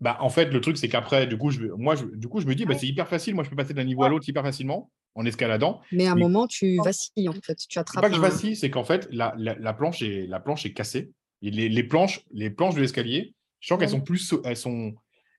Bah, 0.00 0.18
en 0.20 0.28
fait, 0.28 0.46
le 0.46 0.60
truc, 0.60 0.76
c'est 0.76 0.88
qu'après, 0.88 1.26
du 1.26 1.38
coup, 1.38 1.50
je, 1.50 1.66
moi, 1.66 1.94
je, 1.96 2.04
du 2.04 2.28
coup, 2.28 2.40
je 2.40 2.46
me 2.46 2.54
dis, 2.54 2.66
bah, 2.66 2.74
c'est 2.76 2.86
hyper 2.86 3.08
facile. 3.08 3.34
Moi, 3.34 3.44
je 3.44 3.50
peux 3.50 3.56
passer 3.56 3.74
d'un 3.74 3.84
niveau 3.84 4.04
à 4.04 4.08
l'autre 4.08 4.28
hyper 4.28 4.42
facilement 4.42 4.90
en 5.14 5.24
escaladant. 5.24 5.80
Mais 5.92 6.06
à 6.06 6.12
un 6.12 6.16
moment, 6.16 6.46
tu 6.46 6.76
vacilles, 6.84 7.28
en 7.28 7.32
fait. 7.32 7.56
Tu 7.68 7.78
attrapes. 7.78 8.02
pas 8.02 8.10
que 8.10 8.16
je 8.16 8.20
vacille, 8.20 8.56
c'est 8.56 8.70
qu'en 8.70 8.84
fait, 8.84 9.08
la, 9.10 9.34
la, 9.38 9.72
planche 9.72 10.02
est, 10.02 10.26
la 10.26 10.40
planche 10.40 10.66
est 10.66 10.72
cassée. 10.72 11.10
Et 11.42 11.50
les, 11.50 11.68
les 11.68 11.82
planches, 11.84 12.20
les 12.32 12.50
planches 12.50 12.74
de 12.74 12.80
l'escalier, 12.80 13.34
je 13.60 13.68
sens 13.68 13.78
qu'elles 13.78 13.90
sont 13.90 14.02
plus. 14.02 14.34
Elles 14.44 14.56
sont, 14.56 14.94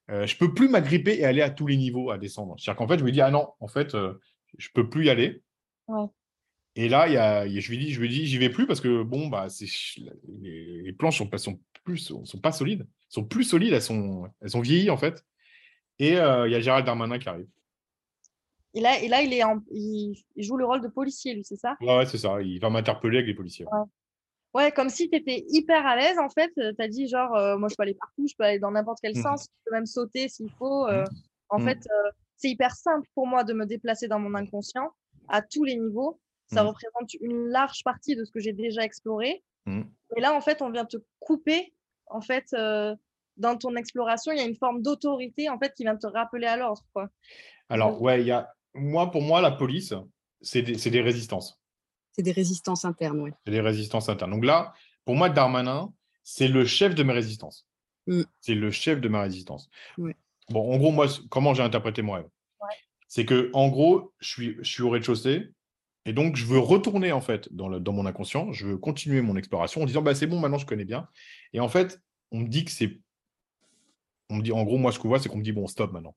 euh, 0.09 0.25
je 0.25 0.35
peux 0.37 0.53
plus 0.53 0.69
m'agripper 0.69 1.19
et 1.19 1.25
aller 1.25 1.41
à 1.41 1.49
tous 1.49 1.67
les 1.67 1.77
niveaux 1.77 2.09
à 2.09 2.17
descendre. 2.17 2.55
C'est-à-dire 2.57 2.77
qu'en 2.77 2.87
fait, 2.87 2.97
je 2.97 3.03
me 3.03 3.11
dis, 3.11 3.21
ah 3.21 3.29
non, 3.29 3.49
en 3.59 3.67
fait, 3.67 3.93
euh, 3.93 4.13
je 4.57 4.69
peux 4.73 4.89
plus 4.89 5.05
y 5.05 5.09
aller. 5.09 5.43
Ouais. 5.87 6.05
Et 6.79 6.89
là, 6.89 7.09
y 7.09 7.17
a, 7.17 7.47
je 7.47 7.69
lui 7.71 7.79
dis, 7.79 7.91
je 7.91 7.99
lui 7.99 8.07
dis, 8.07 8.27
j'y 8.27 8.37
vais 8.37 8.51
plus 8.51 8.67
parce 8.67 8.81
que 8.81 9.01
bon, 9.01 9.29
bah, 9.29 9.47
les, 10.27 10.81
les, 10.83 10.93
planches 10.93 11.17
sont, 11.17 11.29
sont 11.37 11.59
plus, 11.83 12.13
sont 12.23 12.37
pas 12.37 12.51
solides, 12.51 12.87
sont 13.09 13.23
plus 13.23 13.45
solides, 13.45 13.73
elles 13.73 13.81
sont, 13.81 14.29
elles 14.41 14.51
sont 14.51 14.61
vieillies 14.61 14.91
en 14.91 14.97
fait. 14.97 15.25
Et 15.97 16.17
euh, 16.17 16.47
il 16.47 16.51
y 16.51 16.55
a 16.55 16.59
Gérald 16.59 16.85
Darmanin 16.85 17.17
qui 17.17 17.27
arrive. 17.27 17.47
Et 18.75 18.79
là, 18.79 19.01
et 19.01 19.07
là 19.07 19.23
il, 19.23 19.33
est 19.33 19.41
il, 19.71 20.43
joue 20.43 20.55
le 20.55 20.65
rôle 20.65 20.81
de 20.81 20.87
policier, 20.87 21.33
lui, 21.33 21.43
c'est 21.43 21.55
ça? 21.55 21.75
Ouais, 21.81 22.05
c'est 22.05 22.19
ça. 22.19 22.39
Il 22.43 22.59
va 22.59 22.69
m'interpeller 22.69 23.17
avec 23.17 23.27
les 23.27 23.33
policiers. 23.33 23.65
Ouais. 24.53 24.71
comme 24.71 24.89
si 24.89 25.09
tu 25.09 25.15
étais 25.15 25.45
hyper 25.49 25.83
à 25.83 25.95
l'aise, 25.95 26.19
en 26.19 26.29
fait. 26.29 26.51
Tu 26.55 26.83
as 26.83 26.87
dit, 26.87 27.07
genre, 27.07 27.35
euh, 27.35 27.57
moi, 27.57 27.69
je 27.69 27.75
peux 27.75 27.81
aller 27.81 27.95
partout, 27.95 28.27
je 28.27 28.35
peux 28.37 28.43
aller 28.43 28.59
dans 28.59 28.69
n'importe 28.69 28.99
quel 29.01 29.17
mmh. 29.17 29.23
sens, 29.23 29.45
je 29.45 29.63
peux 29.65 29.75
même 29.75 29.87
sauter 29.87 30.29
s'il 30.29 30.51
faut. 30.59 30.85
Euh, 30.85 31.01
mmh. 31.01 31.07
En 31.49 31.59
mmh. 31.59 31.65
fait, 31.65 31.87
c'est 32.35 32.49
hyper 32.49 32.75
simple 32.75 33.07
pour 33.15 33.25
moi 33.25 33.43
de 33.43 33.53
me 33.53 33.65
déplacer 33.65 34.07
dans 34.07 34.19
mon 34.19 34.35
inconscient 34.35 34.91
à 35.27 35.41
tous 35.41 35.63
les 35.63 35.75
niveaux 35.75 36.19
ça 36.47 36.63
mmh. 36.63 36.67
représente 36.67 37.13
une 37.21 37.49
large 37.49 37.83
partie 37.83 38.15
de 38.15 38.23
ce 38.23 38.31
que 38.31 38.39
j'ai 38.39 38.53
déjà 38.53 38.83
exploré. 38.83 39.43
Mmh. 39.65 39.81
Et 40.15 40.21
là, 40.21 40.33
en 40.33 40.41
fait, 40.41 40.61
on 40.61 40.71
vient 40.71 40.85
te 40.85 40.97
couper. 41.19 41.73
En 42.07 42.21
fait, 42.21 42.45
euh, 42.53 42.95
dans 43.35 43.57
ton 43.57 43.75
exploration, 43.75 44.31
il 44.31 44.37
y 44.37 44.41
a 44.41 44.45
une 44.45 44.55
forme 44.55 44.81
d'autorité 44.81 45.49
en 45.49 45.59
fait 45.59 45.73
qui 45.75 45.83
vient 45.83 45.97
te 45.97 46.07
rappeler 46.07 46.47
à 46.47 46.57
l'ordre. 46.57 46.83
Alors, 47.69 48.01
ouais, 48.01 48.21
il 48.21 48.27
y 48.27 48.31
a... 48.31 48.49
moi, 48.73 49.11
pour 49.11 49.21
moi, 49.21 49.41
la 49.41 49.51
police, 49.51 49.93
c'est 50.41 50.61
des, 50.61 50.75
des, 50.75 51.01
résistances. 51.01 51.59
C'est 52.13 52.23
des 52.23 52.31
résistances 52.31 52.85
internes, 52.85 53.19
oui. 53.19 53.31
C'est 53.45 53.51
des 53.51 53.61
résistances 53.61 54.07
internes. 54.07 54.31
Donc 54.31 54.45
là, 54.45 54.73
pour 55.03 55.15
moi, 55.15 55.29
Darmanin, 55.29 55.93
c'est 56.23 56.47
le 56.47 56.65
chef 56.65 56.95
de 56.95 57.03
mes 57.03 57.13
résistances. 57.13 57.67
Mmh. 58.07 58.21
C'est 58.39 58.55
le 58.55 58.71
chef 58.71 59.01
de 59.01 59.09
ma 59.09 59.21
résistance. 59.21 59.69
Bon, 60.49 60.73
en 60.73 60.77
gros, 60.77 60.91
moi, 60.91 61.07
comment 61.29 61.53
j'ai 61.53 61.63
interprété 61.63 62.01
mon 62.01 62.13
rêve? 62.13 62.29
C'est 63.09 63.25
que, 63.25 63.49
en 63.53 63.69
gros, 63.69 64.13
je 64.19 64.27
suis, 64.27 64.57
je 64.59 64.69
suis 64.69 64.83
au 64.83 64.89
rez-de-chaussée, 64.89 65.51
et 66.07 66.13
donc, 66.13 66.37
je 66.37 66.45
veux 66.45 66.57
retourner 66.57 67.11
en 67.11 67.19
fait 67.19 67.53
dans, 67.53 67.67
le, 67.67 67.81
dans 67.81 67.91
mon 67.91 68.05
inconscient, 68.05 68.53
je 68.53 68.65
veux 68.65 68.77
continuer 68.77 69.21
mon 69.21 69.35
exploration 69.35 69.81
en 69.81 69.85
disant 69.85 70.01
bah, 70.01 70.15
c'est 70.15 70.25
bon, 70.25 70.39
maintenant 70.39 70.57
je 70.57 70.65
connais 70.65 70.85
bien. 70.85 71.05
Et 71.51 71.59
en 71.59 71.67
fait, 71.67 72.01
on 72.31 72.39
me 72.39 72.47
dit 72.47 72.63
que 72.63 72.71
c'est. 72.71 73.01
On 74.29 74.37
me 74.37 74.41
dit, 74.41 74.53
en 74.53 74.63
gros, 74.63 74.77
moi, 74.77 74.93
ce 74.93 74.99
que 74.99 75.03
je 75.03 75.09
vois, 75.09 75.19
c'est 75.19 75.27
qu'on 75.27 75.37
me 75.37 75.43
dit 75.43 75.51
bon, 75.51 75.67
stop 75.67 75.91
maintenant. 75.91 76.15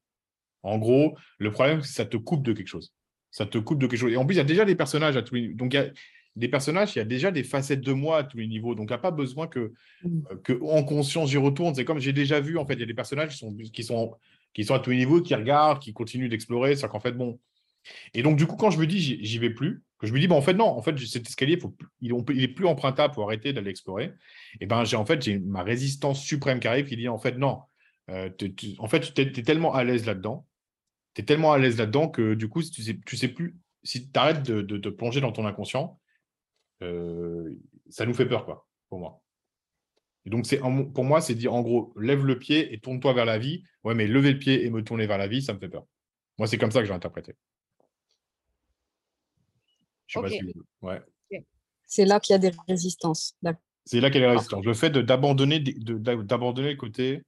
En 0.62 0.78
gros, 0.78 1.16
le 1.38 1.50
problème, 1.50 1.82
c'est 1.82 1.88
que 1.88 1.94
ça 1.94 2.04
te 2.04 2.16
coupe 2.16 2.44
de 2.44 2.52
quelque 2.52 2.68
chose. 2.68 2.92
Ça 3.32 3.46
te 3.46 3.58
coupe 3.58 3.80
de 3.80 3.88
quelque 3.88 3.98
chose. 3.98 4.12
Et 4.12 4.16
en 4.16 4.24
plus, 4.24 4.34
il 4.34 4.38
y 4.38 4.42
a 4.42 4.44
déjà 4.44 4.64
des 4.64 4.76
personnages 4.76 5.16
à 5.16 5.22
tous 5.22 5.34
les 5.34 5.48
Donc, 5.48 5.74
il 5.74 5.76
y 5.76 5.80
a 5.80 5.90
des 6.36 6.48
personnages, 6.48 6.94
il 6.94 6.98
y 6.98 7.02
a 7.02 7.04
déjà 7.04 7.32
des 7.32 7.42
facettes 7.42 7.80
de 7.80 7.92
moi 7.92 8.18
à 8.18 8.24
tous 8.24 8.38
les 8.38 8.46
niveaux. 8.46 8.76
Donc, 8.76 8.90
il 8.90 8.92
n'y 8.92 8.94
a 8.94 8.98
pas 8.98 9.10
besoin 9.10 9.48
que, 9.48 9.72
mmh. 10.04 10.20
euh, 10.30 10.36
que 10.44 10.52
en 10.62 10.84
conscience, 10.84 11.30
j'y 11.30 11.36
retourne. 11.36 11.74
C'est 11.74 11.84
comme 11.84 11.98
j'ai 11.98 12.12
déjà 12.12 12.40
vu, 12.40 12.58
en 12.58 12.66
fait, 12.66 12.74
il 12.74 12.80
y 12.80 12.84
a 12.84 12.86
des 12.86 12.94
personnages 12.94 13.30
qui 13.30 13.38
sont, 13.38 13.56
qui 13.56 13.82
sont, 13.82 14.14
qui 14.54 14.64
sont 14.64 14.74
à 14.74 14.78
tous 14.78 14.90
les 14.90 14.98
niveaux, 14.98 15.20
qui 15.20 15.34
regardent, 15.34 15.80
qui 15.80 15.92
continuent 15.92 16.28
d'explorer. 16.28 16.76
C'est-à-dire 16.76 16.90
qu'en 16.90 17.00
fait, 17.00 17.12
bon, 17.12 17.40
et 18.14 18.22
donc, 18.22 18.36
du 18.36 18.46
coup, 18.46 18.56
quand 18.56 18.70
je 18.70 18.78
me 18.78 18.86
dis 18.86 19.00
j'y 19.00 19.38
vais 19.38 19.50
plus, 19.50 19.82
que 20.00 20.06
je 20.06 20.12
me 20.14 20.18
dis, 20.18 20.28
bon, 20.28 20.36
en 20.36 20.42
fait, 20.42 20.54
non, 20.54 20.66
en 20.66 20.82
fait, 20.82 20.98
cet 20.98 21.28
escalier, 21.28 21.58
il, 22.00 22.14
n'est 22.14 22.42
est 22.42 22.48
plus 22.48 22.66
empruntable 22.66 23.12
pour 23.12 23.24
arrêter 23.24 23.52
d'aller 23.52 23.70
explorer. 23.70 24.12
Et 24.60 24.66
ben, 24.66 24.84
j'ai 24.84 24.96
en 24.96 25.04
fait, 25.04 25.22
j'ai 25.22 25.38
ma 25.38 25.62
résistance 25.62 26.22
suprême 26.22 26.58
qui 26.58 26.68
arrive 26.68 26.86
qui 26.86 26.96
dit, 26.96 27.08
en 27.08 27.18
fait, 27.18 27.36
non, 27.36 27.60
euh, 28.08 28.30
en 28.78 28.88
fait, 28.88 29.12
tu 29.12 29.20
es, 29.20 29.30
tellement 29.42 29.74
à 29.74 29.84
l'aise 29.84 30.06
là-dedans, 30.06 30.46
tu 31.14 31.20
es 31.20 31.24
tellement 31.24 31.52
à 31.52 31.58
l'aise 31.58 31.76
là-dedans 31.76 32.08
que 32.08 32.34
du 32.34 32.48
coup, 32.48 32.62
tu 32.62 32.82
sais, 32.82 32.98
sais 33.12 33.28
plus, 33.28 33.56
si 33.82 34.10
tu 34.10 34.18
arrêtes 34.18 34.42
de, 34.42 34.90
plonger 34.90 35.20
dans 35.20 35.32
ton 35.32 35.46
inconscient, 35.46 36.00
euh, 36.82 37.54
ça 37.90 38.06
nous 38.06 38.14
fait 38.14 38.26
peur, 38.26 38.46
quoi, 38.46 38.66
pour 38.88 38.98
moi. 38.98 39.22
Et 40.24 40.30
donc, 40.30 40.46
pour 40.94 41.04
moi, 41.04 41.20
c'est 41.20 41.34
dire, 41.34 41.54
en 41.54 41.60
gros, 41.60 41.92
lève 41.98 42.24
le 42.24 42.38
pied 42.38 42.72
et 42.72 42.80
tourne-toi 42.80 43.12
vers 43.12 43.24
la 43.24 43.38
vie. 43.38 43.64
Ouais, 43.84 43.94
mais 43.94 44.06
lever 44.06 44.32
le 44.32 44.38
pied 44.38 44.64
et 44.64 44.70
me 44.70 44.82
tourner 44.82 45.06
vers 45.06 45.18
la 45.18 45.28
vie, 45.28 45.42
ça 45.42 45.54
me 45.54 45.58
fait 45.58 45.68
peur. 45.68 45.86
Moi, 46.38 46.46
c'est 46.46 46.58
comme 46.58 46.70
ça 46.70 46.80
que 46.80 46.86
j'ai 46.86 46.92
interprété. 46.92 47.36
C'est 51.86 52.04
là 52.04 52.20
qu'il 52.20 52.34
y 52.34 52.36
a 52.36 52.38
des 52.38 52.52
résistances. 52.68 53.36
C'est 53.84 54.00
là 54.00 54.10
qu'elle 54.10 54.22
est 54.22 54.30
résistante. 54.30 54.64
Le 54.64 54.74
fait 54.74 54.90
d'abandonner 54.90 55.58
le 55.60 56.74
côté 56.74 57.22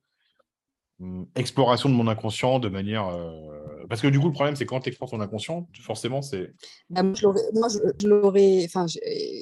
hum, 1.00 1.26
exploration 1.34 1.88
de 1.88 1.94
mon 1.94 2.06
inconscient 2.06 2.58
de 2.58 2.68
manière. 2.68 3.08
Euh, 3.08 3.86
parce 3.88 4.00
que 4.00 4.06
du 4.06 4.20
coup, 4.20 4.26
le 4.26 4.32
problème, 4.32 4.56
c'est 4.56 4.66
quand 4.66 4.80
tu 4.80 4.88
explores 4.88 5.10
ton 5.10 5.20
inconscient, 5.20 5.68
forcément, 5.80 6.22
c'est. 6.22 6.52
Bah, 6.90 7.02
moi, 7.02 7.14
je 7.14 8.06
l'aurais. 8.06 8.64
Enfin, 8.64 8.86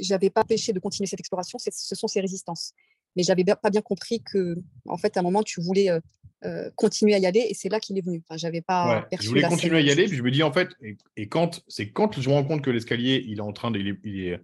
j'avais 0.00 0.30
pas 0.30 0.44
péché 0.44 0.72
de 0.72 0.78
continuer 0.78 1.06
cette 1.06 1.20
exploration, 1.20 1.58
ce 1.58 1.94
sont 1.94 2.08
ces 2.08 2.20
résistances. 2.20 2.72
Mais 3.16 3.22
j'avais 3.22 3.44
pas 3.44 3.70
bien 3.70 3.82
compris 3.82 4.22
que, 4.22 4.56
en 4.86 4.96
fait, 4.96 5.16
à 5.16 5.20
un 5.20 5.22
moment, 5.22 5.42
tu 5.42 5.60
voulais 5.60 5.90
euh, 5.90 6.00
euh, 6.44 6.70
continuer 6.76 7.14
à 7.14 7.18
y 7.18 7.26
aller 7.26 7.46
et 7.48 7.54
c'est 7.54 7.68
là 7.68 7.80
qu'il 7.80 7.98
est 7.98 8.04
venu. 8.04 8.22
Enfin, 8.28 8.36
j'avais 8.36 8.62
pas 8.62 9.06
Je 9.20 9.28
voulais 9.28 9.42
continuer 9.42 9.78
à 9.78 9.80
y 9.80 9.90
aller, 9.90 10.06
puis 10.06 10.16
je 10.16 10.22
me 10.22 10.30
dis, 10.30 10.42
en 10.42 10.52
fait, 10.52 10.70
et, 11.16 11.28
quand 11.28 11.62
c'est 11.68 11.90
quand 11.90 12.20
je 12.20 12.28
me 12.28 12.34
rends 12.34 12.44
compte 12.44 12.62
que 12.62 12.70
l'escalier, 12.70 13.24
il 13.26 13.38
est 13.38 13.42
en 13.42 13.52
train 13.52 13.70
de. 13.70 13.78
Il 13.78 14.40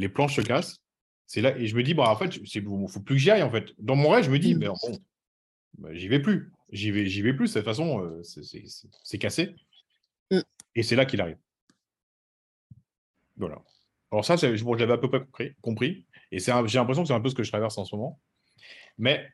les 0.00 0.08
planches 0.08 0.36
se 0.36 0.42
cassent 0.42 0.80
c'est 1.28 1.42
là, 1.42 1.56
et 1.58 1.66
je 1.66 1.76
me 1.76 1.82
dis, 1.82 1.92
bah, 1.92 2.10
en 2.10 2.16
fait, 2.16 2.36
il 2.36 2.64
ne 2.64 2.88
faut 2.88 3.00
plus 3.00 3.16
que 3.16 3.20
j'y 3.20 3.30
aille. 3.30 3.42
En 3.42 3.50
fait. 3.50 3.74
Dans 3.78 3.94
mon 3.94 4.08
rêve, 4.08 4.24
je 4.24 4.30
me 4.30 4.38
dis, 4.38 4.54
mais 4.54 4.66
bon, 4.66 4.98
bah, 5.76 5.90
j'y 5.92 6.08
vais 6.08 6.20
plus. 6.20 6.50
J'y 6.72 6.90
vais, 6.90 7.06
j'y 7.06 7.20
vais 7.20 7.34
plus. 7.34 7.48
De 7.48 7.52
cette 7.52 7.66
façon, 7.66 8.02
euh, 8.02 8.22
c'est 9.04 9.18
cassé. 9.18 9.54
Mmh. 10.30 10.40
Et 10.74 10.82
c'est 10.82 10.96
là 10.96 11.04
qu'il 11.04 11.20
arrive. 11.20 11.36
Voilà. 13.36 13.62
Alors, 14.10 14.24
ça, 14.24 14.36
bon, 14.36 14.74
je 14.74 14.80
l'avais 14.80 14.94
à 14.94 14.98
peu 14.98 15.10
près 15.26 15.54
compris. 15.60 16.06
Et 16.30 16.38
j'ai 16.38 16.52
l'impression 16.52 17.02
que 17.02 17.08
c'est 17.08 17.14
un 17.14 17.20
peu 17.20 17.30
ce 17.30 17.34
que 17.34 17.42
je 17.42 17.50
traverse 17.50 17.78
en 17.78 17.84
ce 17.84 17.94
moment. 17.96 18.20
Mais 18.98 19.26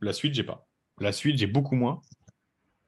la 0.00 0.12
suite, 0.12 0.34
j'ai 0.34 0.44
pas. 0.44 0.66
La 0.98 1.12
suite, 1.12 1.38
j'ai 1.38 1.46
beaucoup 1.46 1.74
moins. 1.74 2.00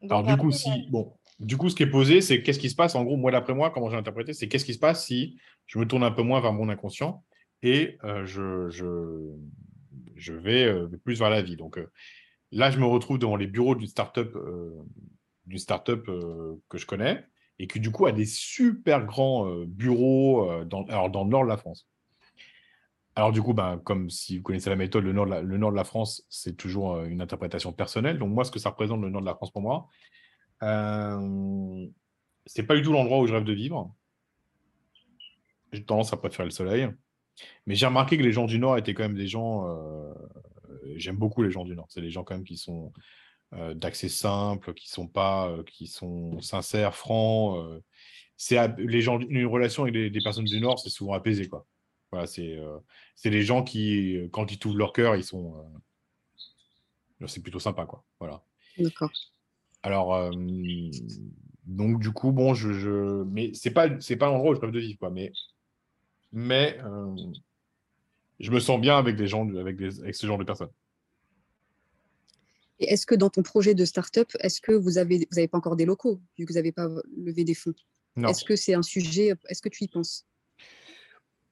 Alors, 0.02 0.22
du 0.22 0.36
coup, 0.36 0.50
si. 0.50 0.88
Bon, 0.90 1.14
du 1.40 1.56
coup, 1.56 1.68
ce 1.68 1.74
qui 1.74 1.82
est 1.82 1.90
posé, 1.90 2.20
c'est 2.20 2.42
qu'est-ce 2.42 2.58
qui 2.58 2.70
se 2.70 2.76
passe 2.76 2.94
En 2.94 3.04
gros, 3.04 3.16
moi, 3.16 3.32
d'après 3.32 3.54
moi, 3.54 3.70
comment 3.70 3.90
j'ai 3.90 3.96
interprété, 3.96 4.32
c'est 4.32 4.48
qu'est-ce 4.48 4.64
qui 4.64 4.74
se 4.74 4.78
passe 4.78 5.06
si 5.06 5.38
je 5.66 5.78
me 5.78 5.86
tourne 5.86 6.04
un 6.04 6.10
peu 6.10 6.22
moins 6.22 6.40
vers 6.40 6.52
mon 6.52 6.68
inconscient 6.68 7.24
et 7.62 7.98
je, 8.24 8.68
je, 8.68 10.32
vais 10.32 10.70
plus 11.02 11.18
vers 11.18 11.30
la 11.30 11.40
vie. 11.40 11.56
Donc 11.56 11.80
là, 12.52 12.70
je 12.70 12.78
me 12.78 12.84
retrouve 12.84 13.18
devant 13.18 13.36
les 13.36 13.46
bureaux 13.46 13.74
d'une 13.74 13.86
startup, 13.86 14.36
d'une 15.46 15.58
startup 15.58 16.04
que 16.68 16.78
je 16.78 16.84
connais 16.84 17.24
et 17.58 17.66
qui 17.66 17.80
du 17.80 17.90
coup 17.90 18.04
a 18.06 18.12
des 18.12 18.26
super 18.26 19.06
grands 19.06 19.48
bureaux 19.66 20.64
dans, 20.64 20.84
alors, 20.86 21.08
dans 21.08 21.24
le 21.24 21.30
nord 21.30 21.44
de 21.44 21.48
la 21.48 21.56
France. 21.56 21.88
Alors 23.16 23.32
du 23.32 23.42
coup, 23.42 23.54
ben, 23.54 23.78
comme 23.84 24.10
si 24.10 24.38
vous 24.38 24.42
connaissez 24.42 24.70
la 24.70 24.76
méthode, 24.76 25.04
le 25.04 25.12
nord 25.12 25.26
de 25.26 25.30
la, 25.30 25.42
le 25.42 25.56
nord 25.56 25.70
de 25.70 25.76
la 25.76 25.84
France, 25.84 26.24
c'est 26.28 26.56
toujours 26.56 27.00
une 27.02 27.20
interprétation 27.20 27.72
personnelle. 27.72 28.18
Donc 28.18 28.30
moi, 28.30 28.44
ce 28.44 28.50
que 28.50 28.58
ça 28.58 28.70
représente 28.70 29.00
le 29.00 29.10
nord 29.10 29.20
de 29.20 29.26
la 29.26 29.34
France 29.34 29.52
pour 29.52 29.62
moi, 29.62 29.88
euh, 30.62 31.86
c'est 32.46 32.64
pas 32.64 32.74
du 32.74 32.82
tout 32.82 32.92
l'endroit 32.92 33.18
où 33.20 33.26
je 33.26 33.32
rêve 33.32 33.44
de 33.44 33.52
vivre. 33.52 33.94
J'ai 35.72 35.84
tendance 35.84 36.12
à 36.12 36.16
préférer 36.16 36.44
le 36.44 36.50
soleil. 36.50 36.88
Mais 37.66 37.74
j'ai 37.74 37.86
remarqué 37.86 38.16
que 38.16 38.22
les 38.22 38.32
gens 38.32 38.46
du 38.46 38.58
Nord 38.58 38.78
étaient 38.78 38.94
quand 38.94 39.02
même 39.02 39.16
des 39.16 39.26
gens. 39.26 39.68
Euh, 39.68 40.14
j'aime 40.96 41.16
beaucoup 41.16 41.42
les 41.42 41.50
gens 41.50 41.64
du 41.64 41.74
Nord. 41.74 41.86
C'est 41.88 42.00
des 42.00 42.10
gens 42.10 42.24
quand 42.24 42.34
même 42.34 42.44
qui 42.44 42.56
sont 42.56 42.92
euh, 43.54 43.74
d'accès 43.74 44.08
simple, 44.08 44.74
qui 44.74 44.88
sont 44.88 45.08
pas, 45.08 45.48
euh, 45.48 45.62
qui 45.64 45.86
sont 45.86 46.40
sincères, 46.40 46.94
francs. 46.94 47.82
c'est 48.36 48.58
les 48.78 49.00
gens, 49.00 49.18
une 49.20 49.46
relation 49.46 49.84
avec 49.84 49.94
des 49.94 50.20
personnes 50.20 50.44
du 50.44 50.60
Nord, 50.60 50.78
c'est 50.78 50.90
souvent 50.90 51.14
apaisé 51.14 51.48
quoi. 51.48 51.66
Voilà, 52.14 52.28
c'est 52.28 52.58
c'est 53.16 53.30
les 53.30 53.42
gens 53.42 53.64
qui, 53.64 54.28
quand 54.30 54.52
ils 54.52 54.58
t'ouvrent 54.58 54.78
leur 54.78 54.92
cœur, 54.92 55.16
ils 55.16 55.24
sont. 55.24 55.54
c'est 57.26 57.42
plutôt 57.42 57.58
sympa 57.58 57.86
quoi. 57.86 58.04
Voilà. 58.20 58.44
D'accord. 58.78 59.10
Alors, 59.82 60.30
donc 61.64 62.00
du 62.00 62.12
coup, 62.12 62.30
bon, 62.30 62.54
je, 62.54 62.72
je... 62.72 63.24
mais 63.24 63.52
c'est 63.52 63.72
pas, 63.72 63.88
c'est 64.00 64.16
pas 64.16 64.26
l'endroit 64.26 64.52
où 64.52 64.54
je 64.54 64.60
rêve 64.60 64.70
de 64.70 64.78
vivre 64.78 64.98
quoi. 64.98 65.10
Mais 65.10 65.32
mais 66.32 66.78
euh, 66.84 67.16
je 68.40 68.50
me 68.50 68.60
sens 68.60 68.80
bien 68.80 68.96
avec, 68.96 69.16
des 69.16 69.26
gens, 69.26 69.48
avec, 69.56 69.76
ce 69.80 70.26
genre 70.26 70.38
de 70.38 70.44
personnes. 70.44 70.70
Et 72.80 72.92
est-ce 72.92 73.06
que 73.06 73.14
dans 73.14 73.30
ton 73.30 73.42
projet 73.42 73.74
de 73.74 73.84
start-up, 73.84 74.30
est-ce 74.40 74.60
que 74.60 74.72
vous 74.72 74.92
n'avez 74.92 75.26
vous 75.30 75.38
avez 75.38 75.48
pas 75.48 75.58
encore 75.58 75.76
des 75.76 75.84
locaux, 75.84 76.20
vu 76.38 76.44
que 76.44 76.52
vous 76.52 76.58
n'avez 76.58 76.72
pas 76.72 76.88
levé 77.16 77.44
des 77.44 77.54
fonds? 77.54 77.74
Est-ce 78.16 78.44
que 78.44 78.56
c'est 78.56 78.74
un 78.74 78.82
sujet, 78.82 79.32
est-ce 79.48 79.60
que 79.60 79.68
tu 79.68 79.84
y 79.84 79.88
penses? 79.88 80.26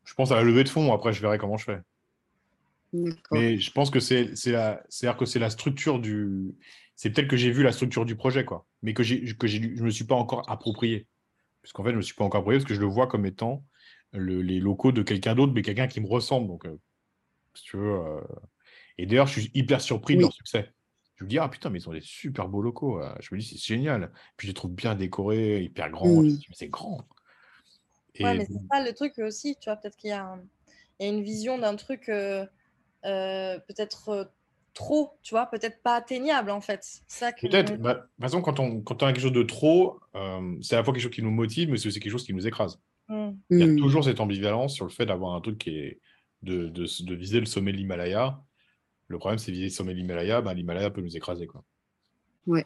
Je 0.04 0.14
pense 0.14 0.32
à 0.32 0.37
la 0.37 0.42
levée 0.42 0.64
de 0.64 0.68
fonds, 0.68 0.92
après 0.92 1.12
je 1.12 1.21
verrai 1.21 1.38
comment 1.38 1.56
je 1.56 1.64
fais. 1.64 1.78
Mais 3.30 3.59
je 3.59 3.71
pense 3.73 3.90
que 3.90 4.00
c'est 4.00 4.35
la, 4.47 4.82
que 5.14 5.25
c'est 5.25 5.38
la 5.38 5.50
structure 5.50 5.99
du. 5.99 6.54
C'est 6.94 7.11
peut-être 7.11 7.28
que 7.28 7.37
j'ai 7.37 7.50
vu 7.50 7.62
la 7.62 7.73
structure 7.73 8.04
du 8.04 8.16
projet, 8.16 8.44
quoi. 8.44 8.66
Mais 8.82 8.94
que, 8.94 9.02
que 9.02 9.47
je 9.47 9.59
ne 9.59 9.82
me 9.82 9.90
suis 9.90 10.04
pas 10.04 10.14
encore 10.14 10.49
approprié. 10.50 11.06
Puisqu'en 11.62 11.85
fait, 11.85 11.90
je 11.90 11.94
ne 11.94 11.99
me 11.99 12.02
suis 12.02 12.14
pas 12.14 12.25
encore 12.25 12.40
approprié 12.40 12.59
parce 12.59 12.68
que 12.68 12.75
je 12.75 12.80
le 12.80 12.87
vois 12.87 13.06
comme 13.06 13.25
étant 13.25 13.64
les 14.12 14.61
locaux 14.61 14.92
de 14.92 15.02
quelqu'un 15.02 15.35
d'autre, 15.35 15.52
mais 15.54 15.62
quelqu'un 15.62 15.87
qui 15.87 16.00
me 16.00 16.06
ressemble. 16.06 16.49
Donc, 16.49 16.66
euh, 16.66 16.78
si 17.54 17.64
tu 17.64 17.76
veux. 17.78 17.94
Euh, 17.94 18.21
et 18.99 19.06
d'ailleurs, 19.06 19.26
je 19.26 19.40
suis 19.40 19.50
hyper 19.54 19.80
surpris 19.80 20.16
de 20.16 20.21
leur 20.21 20.32
succès. 20.32 20.71
Je 21.16 21.25
me 21.25 21.30
dis, 21.30 21.38
ah 21.38 21.49
putain, 21.49 21.71
mais 21.71 21.78
ils 21.78 21.88
ont 21.88 21.92
des 21.92 22.02
super 22.02 22.49
beaux 22.49 22.61
locaux. 22.61 23.00
Euh. 23.00 23.14
Je 23.21 23.35
me 23.35 23.40
dis, 23.40 23.47
c'est 23.47 23.75
génial. 23.75 24.12
Puis 24.37 24.49
je 24.49 24.50
les 24.50 24.54
trouve 24.54 24.73
bien 24.73 24.94
décorés, 24.94 25.62
hyper 25.62 25.90
grands. 25.90 26.25
C'est 26.52 26.68
grand. 26.68 27.06
Et... 28.14 28.25
Ouais, 28.25 28.35
mais 28.37 28.45
c'est 28.45 28.61
ça 28.71 28.85
le 28.85 28.92
truc 28.92 29.19
aussi. 29.19 29.57
Tu 29.61 29.71
vois, 29.71 29.76
peut-être 29.76 29.97
qu'il 29.97 30.11
y, 30.11 30.12
a 30.12 30.38
une 31.00 31.23
vision 31.23 31.59
d'un 31.59 31.76
truc 31.76 32.07
peut-être 33.02 34.31
trop, 34.75 35.19
tu 35.23 35.35
vois, 35.35 35.47
peut-être 35.47 35.83
pas 35.83 35.97
atteignable 35.97 36.50
en 36.50 36.61
fait. 36.61 37.02
Peut-être. 37.40 37.76
Bah, 37.76 37.95
de 37.95 38.00
toute 38.00 38.11
façon, 38.21 38.42
quand 38.42 38.61
on, 38.61 38.81
quand 38.81 39.02
on 39.02 39.07
a 39.07 39.12
quelque 39.12 39.23
chose 39.23 39.33
de 39.33 39.42
trop, 39.42 40.00
c'est 40.61 40.75
à 40.75 40.78
la 40.78 40.85
fois 40.85 40.92
quelque 40.92 41.02
chose 41.02 41.12
qui 41.12 41.23
nous 41.23 41.31
motive, 41.31 41.71
mais 41.71 41.76
c'est 41.76 41.88
aussi 41.88 42.00
quelque 42.00 42.12
chose 42.12 42.25
qui 42.25 42.35
nous 42.35 42.47
écrase. 42.47 42.78
Mm. 43.09 43.31
Il 43.50 43.59
y 43.59 43.62
a 43.62 43.66
mm. 43.66 43.76
toujours 43.76 44.04
cette 44.04 44.21
ambivalence 44.21 44.75
sur 44.75 44.85
le 44.85 44.90
fait 44.90 45.07
d'avoir 45.07 45.35
un 45.35 45.40
truc 45.40 45.59
qui 45.59 45.76
est 45.76 46.00
de, 46.42 46.69
de, 46.69 47.14
viser 47.14 47.40
le 47.40 47.47
sommet 47.47 47.73
de 47.73 47.76
l'Himalaya. 47.76 48.40
Le 49.09 49.19
problème, 49.19 49.38
c'est 49.38 49.52
viser 49.52 49.64
le 49.64 49.71
sommet 49.71 49.92
de 49.92 49.99
l'Himalaya, 49.99 50.40
ben, 50.40 50.54
l'Himalaya 50.54 50.90
peut 50.90 51.02
nous 51.02 51.16
écraser. 51.16 51.47
Quoi. 51.47 51.64
Ouais. 52.47 52.64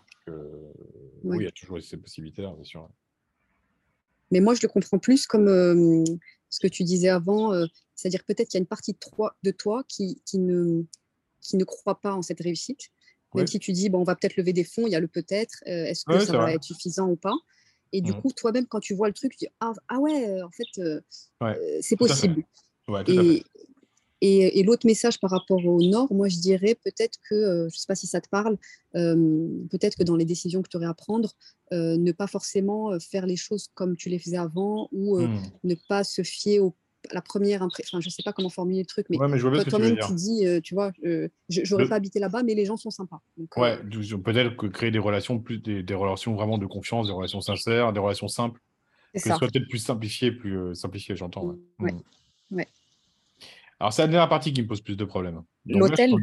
Oui, 1.24 1.38
il 1.40 1.44
y 1.44 1.48
a 1.48 1.50
toujours 1.50 1.82
ces 1.82 1.96
possibilités-là, 1.96 2.52
bien 2.54 2.64
sûr. 2.64 2.88
Mais 4.30 4.40
moi, 4.40 4.54
je 4.54 4.60
le 4.62 4.68
comprends 4.68 4.98
plus 4.98 5.26
comme 5.26 5.48
euh, 5.48 6.04
ce 6.50 6.60
que 6.60 6.66
tu 6.66 6.84
disais 6.84 7.08
avant, 7.08 7.52
euh, 7.52 7.66
c'est-à-dire 7.94 8.24
peut-être 8.24 8.48
qu'il 8.48 8.58
y 8.58 8.60
a 8.60 8.64
une 8.64 8.66
partie 8.66 8.92
de 8.92 8.98
toi, 8.98 9.36
de 9.42 9.50
toi 9.50 9.84
qui, 9.88 10.20
qui, 10.24 10.38
ne, 10.38 10.82
qui 11.40 11.56
ne 11.56 11.64
croit 11.64 12.00
pas 12.00 12.14
en 12.14 12.22
cette 12.22 12.40
réussite. 12.40 12.90
Même 13.34 13.46
si 13.46 13.58
tu 13.58 13.72
dis, 13.72 13.90
bon, 13.90 14.00
on 14.00 14.04
va 14.04 14.16
peut-être 14.16 14.36
lever 14.36 14.54
des 14.54 14.64
fonds, 14.64 14.86
il 14.86 14.92
y 14.92 14.94
a 14.94 15.00
le 15.00 15.08
peut-être, 15.08 15.62
euh, 15.66 15.84
est-ce 15.84 16.06
que 16.06 16.18
ça 16.20 16.38
va 16.38 16.54
être 16.54 16.64
suffisant 16.64 17.10
ou 17.10 17.16
pas? 17.16 17.34
Et 17.92 18.00
du 18.00 18.12
mmh. 18.12 18.22
coup, 18.22 18.32
toi-même, 18.32 18.66
quand 18.66 18.80
tu 18.80 18.94
vois 18.94 19.08
le 19.08 19.12
truc, 19.12 19.32
tu 19.32 19.44
dis 19.44 19.48
Ah, 19.60 19.74
ah 19.88 19.98
ouais, 19.98 20.42
en 20.42 20.50
fait, 20.50 20.80
c'est 21.82 21.96
possible. 21.96 22.44
et, 23.06 23.44
et, 24.20 24.62
l'autre 24.62 24.86
message 24.86 25.20
par 25.20 25.30
rapport 25.30 25.64
au 25.64 25.82
Nord, 25.82 26.12
moi, 26.12 26.28
je 26.28 26.38
dirais 26.38 26.76
peut-être 26.82 27.18
que, 27.28 27.34
je 27.34 27.64
ne 27.64 27.68
sais 27.68 27.86
pas 27.86 27.94
si 27.94 28.06
ça 28.06 28.20
te 28.20 28.28
parle, 28.28 28.56
peut-être 28.92 29.96
que 29.96 30.04
dans 30.04 30.16
les 30.16 30.24
décisions 30.24 30.62
que 30.62 30.68
tu 30.68 30.76
aurais 30.76 30.86
à 30.86 30.94
prendre, 30.94 31.32
ne 31.72 32.12
pas 32.12 32.26
forcément 32.26 32.98
faire 32.98 33.26
les 33.26 33.36
choses 33.36 33.68
comme 33.74 33.96
tu 33.96 34.08
les 34.08 34.18
faisais 34.18 34.38
avant 34.38 34.88
ou 34.92 35.18
mmh. 35.18 35.42
ne 35.64 35.74
pas 35.88 36.02
se 36.04 36.22
fier 36.22 36.60
aux 36.60 36.74
la 37.12 37.22
première 37.22 37.62
impression, 37.62 37.98
enfin, 37.98 38.02
je 38.02 38.10
sais 38.10 38.22
pas 38.22 38.32
comment 38.32 38.48
formuler 38.48 38.80
le 38.80 38.86
truc, 38.86 39.06
mais, 39.10 39.16
toi-même 39.16 39.96
tu, 40.06 40.14
dis, 40.14 40.46
euh, 40.46 40.60
tu 40.60 40.74
vois, 40.74 40.92
euh, 41.04 41.28
j'aurais 41.48 41.88
pas 41.88 41.96
habité 41.96 42.18
là-bas, 42.18 42.42
mais 42.42 42.54
les 42.54 42.64
gens 42.64 42.76
sont 42.76 42.90
sympas. 42.90 43.20
ouais, 43.56 43.78
euh, 43.78 44.18
peut-être 44.18 44.56
que 44.56 44.66
créer 44.66 44.90
des 44.90 44.98
relations, 44.98 45.38
plus 45.38 45.58
des, 45.58 45.94
relations 45.94 46.34
vraiment 46.34 46.58
de 46.58 46.66
confiance, 46.66 47.06
des 47.06 47.12
relations 47.12 47.40
sincères, 47.40 47.92
des 47.92 48.00
relations 48.00 48.28
simples, 48.28 48.60
que 49.14 49.20
ce 49.20 49.28
soit 49.28 49.48
peut-être 49.48 49.68
plus 49.68 49.78
simplifié, 49.78 50.32
plus 50.32 50.74
simplifié, 50.74 51.16
j'entends. 51.16 51.54
Ouais. 51.78 51.92
Mmh. 51.92 52.56
ouais. 52.56 52.68
Alors 53.78 53.92
c'est 53.92 54.02
la 54.02 54.08
dernière 54.08 54.28
partie 54.28 54.52
qui 54.52 54.62
me 54.62 54.66
pose 54.66 54.80
plus 54.80 54.96
de 54.96 55.04
problèmes. 55.04 55.42
L'hôtel. 55.66 56.14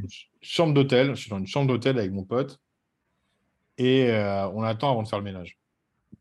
Chambre 0.41 0.73
d'hôtel, 0.73 1.15
je 1.15 1.21
suis 1.21 1.29
dans 1.29 1.37
une 1.39 1.47
chambre 1.47 1.67
d'hôtel 1.67 1.99
avec 1.99 2.11
mon 2.11 2.23
pote 2.23 2.59
et 3.77 4.09
on 4.53 4.63
attend 4.63 4.91
avant 4.91 5.03
de 5.03 5.07
faire 5.07 5.19
le 5.19 5.25
ménage. 5.25 5.57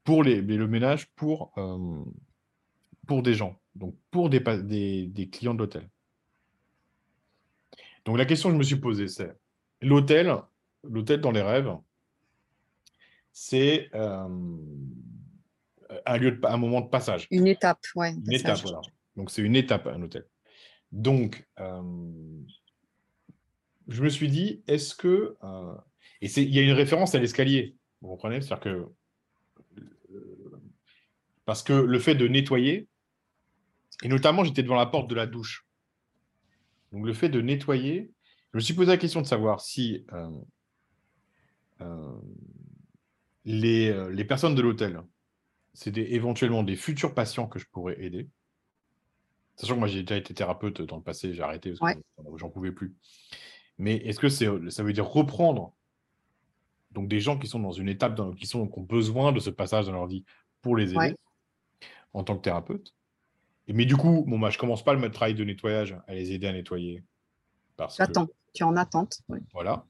Pour 0.04 0.22
les, 0.22 0.40
le 0.40 0.66
ménage 0.66 1.08
pour 1.14 1.52
pour 3.06 3.22
des 3.22 3.34
gens 3.34 3.56
donc 3.74 3.96
pour 4.10 4.30
des, 4.30 4.40
des, 4.40 5.28
clients 5.30 5.54
de 5.54 5.60
l'hôtel. 5.60 5.88
Donc 8.04 8.18
la 8.18 8.24
question 8.24 8.48
que 8.48 8.54
je 8.54 8.58
me 8.58 8.64
suis 8.64 8.76
posée, 8.76 9.08
c'est 9.08 9.34
l'hôtel, 9.80 10.36
l'hôtel 10.82 11.20
dans 11.20 11.30
les 11.30 11.42
rêves, 11.42 11.74
c'est 13.32 13.88
euh, 13.94 14.28
un 16.04 16.16
lieu 16.18 16.32
de, 16.32 16.46
un 16.46 16.56
moment 16.56 16.80
de 16.80 16.88
passage. 16.88 17.26
Une 17.30 17.46
étape, 17.46 17.80
ouais. 17.94 18.12
Une 18.12 18.32
étape, 18.32 18.58
voilà. 18.62 18.80
Donc 19.16 19.30
c'est 19.30 19.42
une 19.42 19.56
étape, 19.56 19.86
un 19.86 20.02
hôtel. 20.02 20.26
Donc, 20.92 21.46
euh, 21.58 21.82
je 23.88 24.02
me 24.02 24.08
suis 24.08 24.28
dit, 24.28 24.62
est-ce 24.66 24.94
que... 24.94 25.36
Euh, 25.42 25.74
et 26.20 26.26
il 26.40 26.54
y 26.54 26.58
a 26.58 26.62
une 26.62 26.72
référence 26.72 27.14
à 27.14 27.18
l'escalier, 27.18 27.76
vous 28.00 28.08
comprenez? 28.08 28.40
C'est-à-dire 28.40 28.60
que... 28.60 28.88
Parce 31.44 31.62
que 31.62 31.72
le 31.72 31.98
fait 31.98 32.14
de 32.14 32.28
nettoyer, 32.28 32.88
et 34.02 34.08
notamment, 34.08 34.44
j'étais 34.44 34.62
devant 34.62 34.76
la 34.76 34.86
porte 34.86 35.08
de 35.08 35.14
la 35.14 35.26
douche. 35.26 35.66
Donc, 36.92 37.06
le 37.06 37.12
fait 37.12 37.28
de 37.28 37.40
nettoyer, 37.40 38.12
je 38.52 38.58
me 38.58 38.60
suis 38.60 38.74
posé 38.74 38.90
la 38.90 38.98
question 38.98 39.22
de 39.22 39.26
savoir 39.26 39.60
si 39.60 40.04
euh, 40.12 40.30
euh, 41.80 42.20
les, 43.44 43.90
euh, 43.90 44.10
les, 44.10 44.24
personnes 44.24 44.54
de 44.54 44.62
l'hôtel, 44.62 45.00
c'était 45.72 46.12
éventuellement 46.12 46.62
des 46.62 46.76
futurs 46.76 47.14
patients 47.14 47.48
que 47.48 47.58
je 47.58 47.66
pourrais 47.66 48.00
aider. 48.02 48.28
Sachant 49.56 49.74
que 49.74 49.78
moi, 49.80 49.88
j'ai 49.88 50.02
déjà 50.02 50.16
été 50.16 50.34
thérapeute 50.34 50.82
dans 50.82 50.96
le 50.96 51.02
passé, 51.02 51.34
j'ai 51.34 51.42
arrêté 51.42 51.74
parce 51.78 51.94
que 51.94 52.00
j'en 52.36 52.50
pouvais 52.50 52.72
plus. 52.72 52.94
Mais 53.78 53.96
est-ce 53.96 54.18
que 54.18 54.28
c'est, 54.28 54.48
ça 54.70 54.82
veut 54.82 54.92
dire 54.92 55.08
reprendre 55.08 55.74
donc 56.90 57.08
des 57.08 57.20
gens 57.20 57.38
qui 57.38 57.46
sont 57.46 57.58
dans 57.58 57.72
une 57.72 57.88
étape, 57.88 58.20
qui, 58.36 58.46
sont, 58.46 58.66
qui 58.68 58.78
ont 58.78 58.82
besoin 58.82 59.32
de 59.32 59.40
ce 59.40 59.50
passage 59.50 59.86
dans 59.86 59.92
leur 59.92 60.06
vie 60.06 60.24
pour 60.60 60.76
les 60.76 60.92
aider 60.92 61.16
en 62.12 62.24
tant 62.24 62.36
que 62.36 62.42
thérapeute? 62.42 62.94
Mais 63.68 63.86
du 63.86 63.96
coup, 63.96 64.24
bon, 64.26 64.38
bah, 64.38 64.50
je 64.50 64.58
commence 64.58 64.84
pas 64.84 64.94
le 64.94 65.10
travail 65.10 65.34
de 65.34 65.44
nettoyage 65.44 65.96
à 66.06 66.14
les 66.14 66.32
aider 66.32 66.46
à 66.46 66.52
nettoyer. 66.52 67.02
J'attends, 67.96 68.28
tu 68.52 68.62
es 68.62 68.66
en 68.66 68.76
attente. 68.76 69.22
Voilà. 69.52 69.86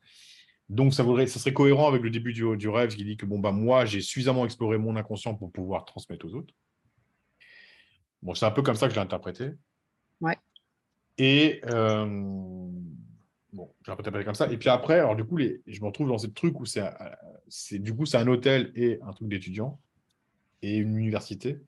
Donc, 0.69 0.95
ça, 0.95 1.03
voudrait, 1.03 1.27
ça 1.27 1.39
serait 1.39 1.53
cohérent 1.53 1.89
avec 1.89 2.03
le 2.03 2.11
début 2.11 2.33
du, 2.33 2.57
du 2.57 2.69
rêve 2.69 2.95
qui 2.95 3.05
dit 3.05 3.17
que 3.17 3.27
bon, 3.27 3.39
bah, 3.39 3.53
moi, 3.53 3.85
j'ai 3.85 4.01
suffisamment 4.01 4.45
exploré 4.45 4.79
mon 4.79 4.97
inconscient 4.97 5.35
pour 5.35 5.51
pouvoir 5.51 5.85
transmettre 5.85 6.27
aux 6.27 6.35
autres. 6.35 6.55
Bon, 8.23 8.35
c'est 8.35 8.47
un 8.47 8.51
peu 8.51 8.63
comme 8.63 8.77
ça 8.77 8.87
que 8.87 8.95
je 8.95 8.99
l'ai 8.99 9.05
interprété. 9.05 9.51
Ouais. 10.21 10.37
Et 11.19 11.61
euh, 11.67 12.07
bon, 13.53 13.75
j'ai 13.85 13.93
interprété 13.93 14.25
comme 14.25 14.35
ça. 14.35 14.51
Et 14.51 14.57
puis 14.57 14.69
après, 14.69 15.01
alors 15.01 15.17
du 15.17 15.25
coup, 15.25 15.37
les, 15.37 15.61
je 15.67 15.81
me 15.81 15.87
retrouve 15.87 16.09
dans 16.09 16.19
ce 16.19 16.29
truc 16.29 16.59
où 16.61 16.65
c'est, 16.65 16.89
c'est 17.49 17.79
du 17.79 17.95
coup, 17.95 18.07
c'est 18.07 18.19
un 18.19 18.29
hôtel 18.29 18.73
et 18.75 18.99
un 19.03 19.13
truc 19.13 19.29
d'étudiants 19.29 19.81
et 20.63 20.77
une 20.77 20.97
université 20.97 21.61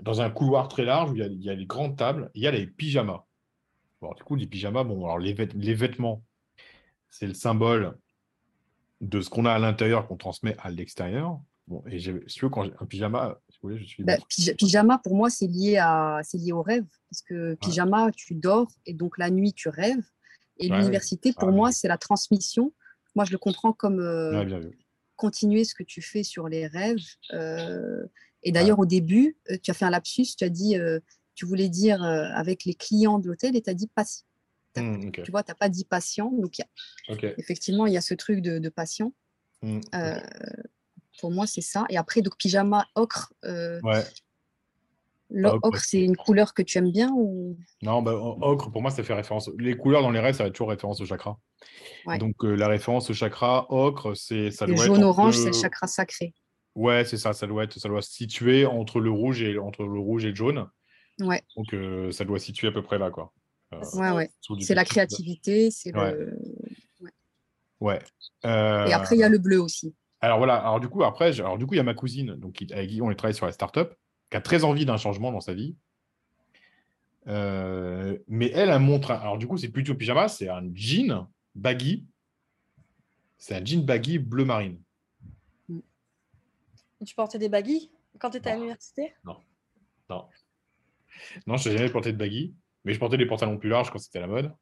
dans 0.00 0.20
un 0.20 0.30
couloir 0.30 0.68
très 0.68 0.84
large 0.84 1.12
où 1.12 1.14
il 1.14 1.20
y 1.20 1.22
a, 1.22 1.26
il 1.26 1.42
y 1.42 1.50
a 1.50 1.54
les 1.54 1.66
grandes 1.66 1.96
tables, 1.96 2.30
il 2.34 2.42
y 2.42 2.46
a 2.46 2.50
les 2.50 2.66
pyjamas. 2.66 3.24
Bon, 4.00 4.12
du 4.12 4.22
coup, 4.22 4.34
les 4.34 4.46
pyjamas, 4.46 4.84
bon, 4.84 5.04
alors 5.04 5.18
les, 5.18 5.34
les 5.34 5.74
vêtements, 5.74 6.22
c'est 7.08 7.26
le 7.26 7.34
symbole 7.34 7.96
de 9.00 9.20
ce 9.20 9.30
qu'on 9.30 9.46
a 9.46 9.52
à 9.52 9.58
l'intérieur 9.58 10.06
qu'on 10.06 10.16
transmet 10.16 10.56
à 10.58 10.70
l'extérieur. 10.70 11.40
Bon, 11.66 11.82
et 11.86 11.98
si 11.98 12.12
tu 12.26 12.44
veux, 12.44 12.50
quand 12.50 12.64
un 12.64 12.86
pyjama, 12.86 13.38
je 13.76 13.84
suis. 13.84 14.04
Bah, 14.04 14.16
pyjama, 14.58 14.98
pour 14.98 15.14
moi, 15.14 15.30
c'est 15.30 15.46
lié, 15.46 15.76
à, 15.78 16.20
lié 16.34 16.52
au 16.52 16.62
rêve. 16.62 16.84
Parce 17.10 17.22
que 17.22 17.54
pyjama, 17.54 18.10
tu 18.12 18.34
dors 18.34 18.70
et 18.86 18.94
donc 18.94 19.18
la 19.18 19.30
nuit, 19.30 19.52
tu 19.52 19.68
rêves. 19.68 20.04
Et 20.58 20.68
l'université, 20.68 21.32
pour 21.32 21.48
ah, 21.48 21.52
moi, 21.52 21.72
c'est 21.72 21.88
la 21.88 21.98
transmission. 21.98 22.72
Moi, 23.14 23.24
je 23.24 23.32
le 23.32 23.38
comprends 23.38 23.72
comme 23.72 24.00
euh, 24.00 24.70
continuer 25.16 25.64
ce 25.64 25.74
que 25.74 25.82
tu 25.82 26.02
fais 26.02 26.22
sur 26.22 26.48
les 26.48 26.66
rêves. 26.66 26.98
Euh, 27.32 28.04
et 28.42 28.52
d'ailleurs, 28.52 28.78
au 28.78 28.86
début, 28.86 29.36
euh, 29.50 29.56
tu 29.62 29.70
as 29.70 29.74
fait 29.74 29.84
un 29.84 29.90
lapsus, 29.90 30.26
tu 30.36 30.44
as 30.44 30.48
dit, 30.48 30.76
tu 31.34 31.46
voulais 31.46 31.68
dire 31.68 32.02
avec 32.02 32.64
les 32.64 32.74
clients 32.74 33.18
de 33.18 33.28
l'hôtel 33.28 33.56
et 33.56 33.62
tu 33.62 33.70
as 33.70 33.74
dit 33.74 33.88
patient. 33.88 34.26
Mmh, 34.76 35.12
tu 35.12 35.30
vois, 35.30 35.44
tu 35.44 35.52
n'as 35.52 35.54
pas 35.54 35.68
dit 35.68 35.84
patient. 35.84 36.30
Donc, 36.32 36.56
effectivement, 37.08 37.86
il 37.86 37.92
y 37.92 37.96
a 37.96 38.00
ce 38.00 38.14
truc 38.14 38.40
de, 38.40 38.68
patient. 38.68 39.12
Mmh, 39.62 39.80
pour 41.20 41.30
moi, 41.30 41.46
c'est 41.46 41.60
ça. 41.60 41.84
Et 41.88 41.96
après, 41.96 42.22
donc 42.22 42.36
pyjama 42.36 42.86
ocre. 42.94 43.32
Euh, 43.44 43.80
ouais. 43.82 44.04
L'ocre, 45.30 45.78
c'est 45.78 46.00
une 46.00 46.16
couleur 46.16 46.54
que 46.54 46.62
tu 46.62 46.78
aimes 46.78 46.92
bien 46.92 47.10
ou? 47.12 47.56
Non, 47.82 48.02
bah, 48.02 48.12
ocre, 48.12 48.70
pour 48.70 48.82
moi, 48.82 48.90
ça 48.90 49.02
fait 49.02 49.14
référence. 49.14 49.50
Les 49.58 49.76
couleurs 49.76 50.02
dans 50.02 50.10
les 50.10 50.20
rêves, 50.20 50.36
ça 50.36 50.44
va 50.44 50.50
toujours 50.50 50.68
référence 50.68 51.00
au 51.00 51.06
chakra. 51.06 51.38
Donc, 52.20 52.44
euh, 52.44 52.54
la 52.54 52.68
référence 52.68 53.10
au 53.10 53.14
chakra, 53.14 53.66
ocre, 53.70 54.14
c'est 54.14 54.50
ça 54.50 54.66
le 54.66 54.76
jaune-orange, 54.76 55.36
c'est 55.36 55.46
le 55.46 55.52
chakra 55.52 55.86
sacré. 55.86 56.34
Ouais, 56.74 57.04
c'est 57.04 57.16
ça. 57.16 57.32
Ça 57.32 57.46
doit 57.46 57.64
être, 57.64 57.78
ça 57.78 57.88
doit 57.88 58.02
se 58.02 58.12
situer 58.12 58.66
entre 58.66 59.00
le 59.00 59.10
rouge 59.10 59.42
et 59.42 59.58
entre 59.58 59.84
le 59.84 59.98
rouge 59.98 60.24
et 60.24 60.30
le 60.30 60.34
jaune. 60.34 60.68
Ouais. 61.20 61.42
Donc, 61.56 61.72
euh, 61.72 62.12
ça 62.12 62.24
doit 62.24 62.38
situer 62.38 62.68
à 62.68 62.72
peu 62.72 62.82
près 62.82 62.98
là, 62.98 63.10
quoi. 63.10 63.32
ouais, 63.94 64.10
ouais. 64.10 64.30
C'est 64.60 64.74
la 64.74 64.84
créativité, 64.84 65.70
c'est 65.70 65.90
le. 65.90 66.38
Ouais. 67.80 67.98
Et 68.44 68.92
après, 68.92 69.16
il 69.16 69.20
y 69.20 69.24
a 69.24 69.28
le 69.28 69.38
bleu 69.38 69.60
aussi. 69.60 69.94
Alors 70.24 70.38
voilà, 70.38 70.56
alors 70.56 70.80
du 70.80 70.88
coup, 70.88 71.04
après, 71.04 71.38
alors 71.38 71.58
du 71.58 71.66
coup, 71.66 71.74
il 71.74 71.76
y 71.76 71.80
a 71.80 71.84
ma 71.84 71.92
cousine, 71.92 72.34
donc, 72.36 72.64
avec 72.72 72.88
qui 72.88 73.02
on 73.02 73.10
est 73.10 73.14
travaillé 73.14 73.36
sur 73.36 73.44
la 73.44 73.52
startup, 73.52 73.92
qui 74.30 74.38
a 74.38 74.40
très 74.40 74.64
envie 74.64 74.86
d'un 74.86 74.96
changement 74.96 75.30
dans 75.30 75.40
sa 75.40 75.52
vie. 75.52 75.76
Euh, 77.26 78.16
mais 78.26 78.50
elle, 78.54 78.70
elle 78.70 78.78
montre. 78.78 79.10
Alors 79.10 79.36
du 79.36 79.46
coup, 79.46 79.58
c'est 79.58 79.68
plutôt 79.68 79.94
pyjama, 79.94 80.28
c'est 80.28 80.48
un 80.48 80.62
jean 80.72 81.28
baggy. 81.54 82.06
C'est 83.36 83.54
un 83.56 83.62
jean 83.62 83.84
baggy 83.84 84.18
bleu 84.18 84.46
marine. 84.46 84.80
tu 87.04 87.14
portais 87.14 87.38
des 87.38 87.50
baggy 87.50 87.90
quand 88.18 88.30
tu 88.30 88.38
étais 88.38 88.48
à 88.48 88.54
l'université? 88.54 89.12
Non. 89.24 89.36
Non. 90.08 90.24
Non, 91.46 91.58
je 91.58 91.68
n'ai 91.68 91.76
jamais 91.76 91.90
porté 91.90 92.12
de 92.12 92.16
baggy, 92.16 92.54
mais 92.86 92.94
je 92.94 92.98
portais 92.98 93.18
des 93.18 93.26
pantalons 93.26 93.58
plus 93.58 93.68
larges 93.68 93.90
quand 93.90 93.98
c'était 93.98 94.20
la 94.20 94.26
mode. 94.26 94.54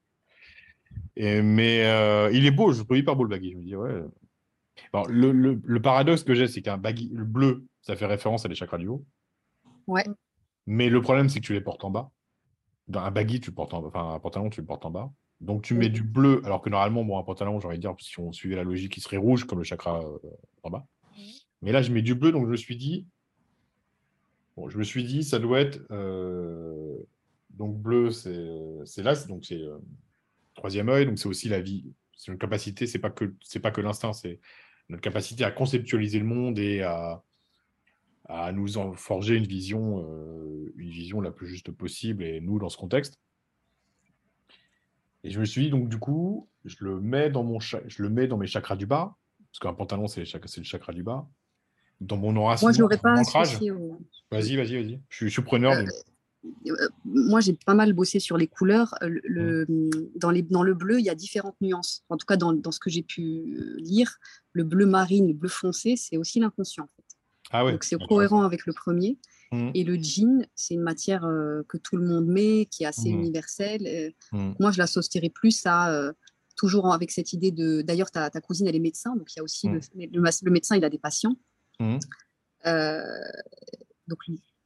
Et, 1.15 1.41
mais 1.41 1.87
euh, 1.87 2.33
il 2.33 2.47
est 2.47 2.51
beau, 2.51 2.73
je 2.73 2.83
trouve 2.83 2.97
hyper 2.97 3.15
beau 3.15 3.23
le 3.23 3.31
baggy. 3.31 3.53
Je 3.53 3.57
me 3.59 3.63
dis, 3.63 3.77
ouais, 3.77 4.03
le, 5.09 5.79
paradoxe 5.79 6.25
que 6.25 6.35
j'ai, 6.35 6.47
c'est 6.47 6.63
qu'un 6.63 6.79
baggy, 6.79 7.11
le 7.13 7.25
bleu, 7.25 7.67
ça 7.81 7.97
fait 7.97 8.07
référence 8.07 8.45
à 8.45 8.49
des 8.49 8.55
chakras 8.55 8.79
du 8.79 8.89
haut. 8.89 9.05
Ouais. 9.87 10.05
Mais 10.67 10.89
le 10.89 11.01
problème, 11.01 11.29
c'est 11.29 11.41
que 11.41 11.47
tu 11.47 11.53
les 11.53 11.61
portes 11.61 11.85
en 11.85 11.91
bas. 11.91 12.11
Dans 12.89 13.01
un 13.01 13.11
baggy, 13.11 13.41
tu 13.41 13.53
portes 13.53 13.75
en 13.75 13.85
enfin 13.85 14.15
un 14.15 14.21
pantalon, 14.21 14.51
tu 14.51 14.61
le 14.61 14.67
portes 14.67 14.85
en 14.85 14.91
bas. 14.91 15.13
Donc 15.41 15.63
tu 15.63 15.75
mets 15.75 15.89
du 15.89 16.05
bleu, 16.05 16.41
alors 16.45 16.63
que 16.63 16.71
normalement, 16.71 17.05
bon, 17.05 17.19
un 17.19 17.25
pantalon, 17.25 17.59
j'aurais 17.59 17.79
dire, 17.79 17.95
si 17.99 18.21
on 18.21 18.31
suivait 18.33 18.55
la 18.55 18.63
logique, 18.63 18.97
il 18.97 19.01
serait 19.01 19.17
rouge 19.17 19.45
comme 19.45 19.59
le 19.59 19.65
chakra 19.65 20.01
euh, 20.01 20.19
en 20.63 20.71
bas. 20.71 20.87
Mais 21.63 21.73
là, 21.73 21.83
je 21.83 21.93
mets 21.93 22.03
du 22.03 22.15
bleu, 22.15 22.31
donc 22.31 22.47
je 22.47 22.51
me 22.51 22.57
suis 22.57 22.77
dit, 22.77 23.07
bon, 24.57 24.69
je 24.69 24.79
me 24.79 24.85
suis 24.85 25.03
dit, 25.03 25.25
ça 25.25 25.41
doit 25.41 25.61
être, 25.61 25.81
euh, 25.91 26.97
donc 27.51 27.77
bleu, 27.77 28.11
c'est 28.13 29.03
là, 29.03 29.15
donc 29.27 29.45
c'est 29.45 29.61
euh, 29.61 29.79
troisième 30.55 30.89
œil, 30.89 31.07
donc 31.07 31.19
c'est 31.19 31.29
aussi 31.29 31.49
la 31.49 31.61
vie, 31.61 31.93
c'est 32.17 32.33
une 32.33 32.39
capacité, 32.39 32.87
c'est 32.87 32.99
pas 32.99 33.11
que 33.11 33.35
c'est 33.43 33.61
pas 33.61 33.71
que 33.71 33.81
l'instinct, 33.81 34.13
c'est 34.13 34.41
notre 34.89 35.03
capacité 35.03 35.45
à 35.45 35.51
conceptualiser 35.51 36.19
le 36.19 36.25
monde 36.25 36.59
et 36.59 36.83
à, 36.83 37.23
à 38.27 38.53
nous 38.53 38.79
en 38.79 38.93
forger 38.93 39.37
une 39.37 39.47
vision, 39.47 40.05
euh, 40.07 40.73
une 40.77 40.91
vision 40.91 41.21
la 41.21 41.31
plus 41.31 41.47
juste 41.47 41.71
possible, 41.71 42.23
et 42.23 42.41
nous, 42.41 42.59
dans 42.59 42.69
ce 42.69 42.77
contexte. 42.77 43.21
Et 45.25 45.31
je 45.31 45.41
me 45.41 45.45
suis 45.45 45.65
dit, 45.65 45.71
donc, 45.71 45.89
du 45.89 45.99
coup, 45.99 46.49
je 46.65 46.77
le 46.81 47.01
mets 47.01 47.31
dans, 47.31 47.45
mon 47.45 47.61
je 47.61 48.03
le 48.03 48.09
mets 48.09 48.27
dans 48.27 48.37
mes 48.37 48.47
chakras 48.47 48.77
du 48.77 48.87
bas, 48.87 49.17
parce 49.51 49.61
qu'un 49.61 49.75
pantalon, 49.75 50.07
c'est 50.07 50.21
le 50.21 50.65
chakra 50.65 50.93
du 50.93 51.03
bas. 51.03 51.29
Dans 52.01 52.17
mon 52.17 52.35
aura 52.37 52.57
Moi, 52.63 52.73
je 52.73 52.81
l'aurais 52.81 52.99
pas 52.99 53.15
Vas-y, 53.15 54.57
vas-y, 54.57 54.57
vas-y. 54.57 55.01
Je, 55.09 55.29
suis 55.29 55.43
preneur. 55.43 55.73
Euh, 55.73 55.83
euh, 55.83 55.87
moi, 57.05 57.41
j'ai 57.41 57.53
pas 57.53 57.75
mal 57.75 57.93
bossé 57.93 58.19
sur 58.19 58.37
les 58.37 58.47
couleurs. 58.47 58.95
Le, 59.03 59.65
mmh. 59.69 59.91
dans, 60.17 60.31
les, 60.31 60.43
dans 60.43 60.63
le 60.63 60.75
bleu, 60.75 60.99
il 60.99 61.05
y 61.05 61.11
a 61.11 61.15
différentes 61.15 61.61
nuances. 61.61 62.05
En 62.09 62.17
tout 62.17 62.27
cas, 62.27 62.37
dans, 62.37 62.53
dans 62.53 62.73
ce 62.73 62.81
que 62.81 62.91
j'ai 62.91 63.03
pu 63.03 63.77
lire, 63.79 64.19
le 64.53 64.65
bleu 64.65 64.87
marine, 64.87 65.29
le 65.29 65.35
bleu 65.35 65.49
foncé, 65.49 65.97
c'est 65.97 66.17
aussi 66.17 66.41
l'inconscient. 66.41 66.85
En 66.85 66.89
fait. 66.89 67.05
Ah 67.53 67.71
Donc 67.71 67.85
c'est 67.85 67.97
cohérent 68.09 68.43
avec 68.43 68.67
le 68.67 68.73
premier. 68.73 69.19
Mmh. 69.53 69.71
Et 69.75 69.85
le 69.85 69.97
jean, 69.97 70.47
c'est 70.55 70.75
une 70.75 70.81
matière 70.81 71.25
euh, 71.25 71.63
que 71.69 71.77
tout 71.77 71.97
le 71.97 72.07
monde 72.07 72.27
met, 72.27 72.67
qui 72.67 72.85
est 72.85 72.87
assez 72.87 73.11
mmh. 73.11 73.19
universelle. 73.19 73.87
Euh, 73.87 74.11
mmh. 74.33 74.55
Moi, 74.59 74.73
je 74.73 74.79
l'associerais 74.79 75.29
plus 75.29 75.65
à 75.67 75.93
euh, 75.93 76.13
toujours 76.57 76.93
avec 76.93 77.11
cette 77.11 77.33
idée 77.35 77.51
de. 77.51 77.83
D'ailleurs, 77.83 78.11
ta, 78.11 78.31
ta, 78.31 78.41
cousine, 78.41 78.67
elle 78.67 78.77
est 78.77 78.81
médecin, 78.81 79.15
donc 79.15 79.33
il 79.35 79.39
y 79.39 79.41
a 79.41 79.43
aussi 79.43 79.69
le, 79.69 79.81
le, 79.95 80.51
médecin, 80.51 80.77
il 80.77 80.85
a 80.85 80.91
des 80.91 80.99
patients. 80.99 81.37
donc 81.81 82.03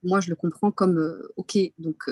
moi, 0.07 0.21
je 0.21 0.31
le 0.31 0.37
comprends 0.37 0.71
comme 0.71 1.19
ok, 1.37 1.59
donc 1.79 2.05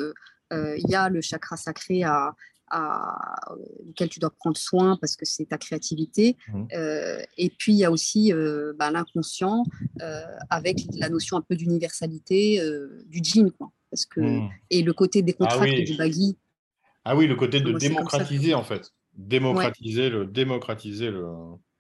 il 0.53 0.85
y 0.89 0.95
a 0.95 1.09
le 1.09 1.21
chakra 1.21 1.57
sacré 1.57 2.03
à, 2.05 2.35
à, 2.71 3.55
auquel 3.89 4.09
tu 4.09 4.19
dois 4.19 4.31
prendre 4.31 4.57
soin 4.57 4.97
parce 5.01 5.17
que 5.17 5.25
c'est 5.25 5.47
ta 5.47 5.59
créativité. 5.59 6.37
Mmh. 6.49 6.65
Euh, 6.75 7.19
et 7.37 7.51
puis, 7.51 7.73
il 7.73 7.79
y 7.79 7.85
a 7.85 7.91
aussi 7.91 8.33
euh, 8.33 8.73
bah, 8.79 8.91
l'inconscient 8.91 9.65
euh, 10.03 10.23
avec 10.51 10.79
la 10.97 11.09
notion 11.09 11.37
un 11.37 11.43
peu 11.43 11.57
d'universalité 11.57 12.61
du 13.07 13.21
jean. 13.23 13.51
Quoi, 13.51 13.71
parce 13.91 14.07
que, 14.07 14.21
mmh. 14.21 14.51
Et 14.71 14.83
le 14.83 14.93
côté 14.93 15.23
décontracté 15.23 15.83
ah 15.83 15.91
du 15.91 15.97
baggy. 15.97 16.37
Ah 17.05 17.17
oui, 17.17 17.27
le 17.27 17.37
côté 17.37 17.61
de 17.61 17.73
démocratiser 17.73 18.55
en 18.55 18.65
fait. 18.65 18.91
Démocratiser, 19.15 20.11
le, 20.11 20.27
démocratiser 20.27 21.11
le. 21.11 21.27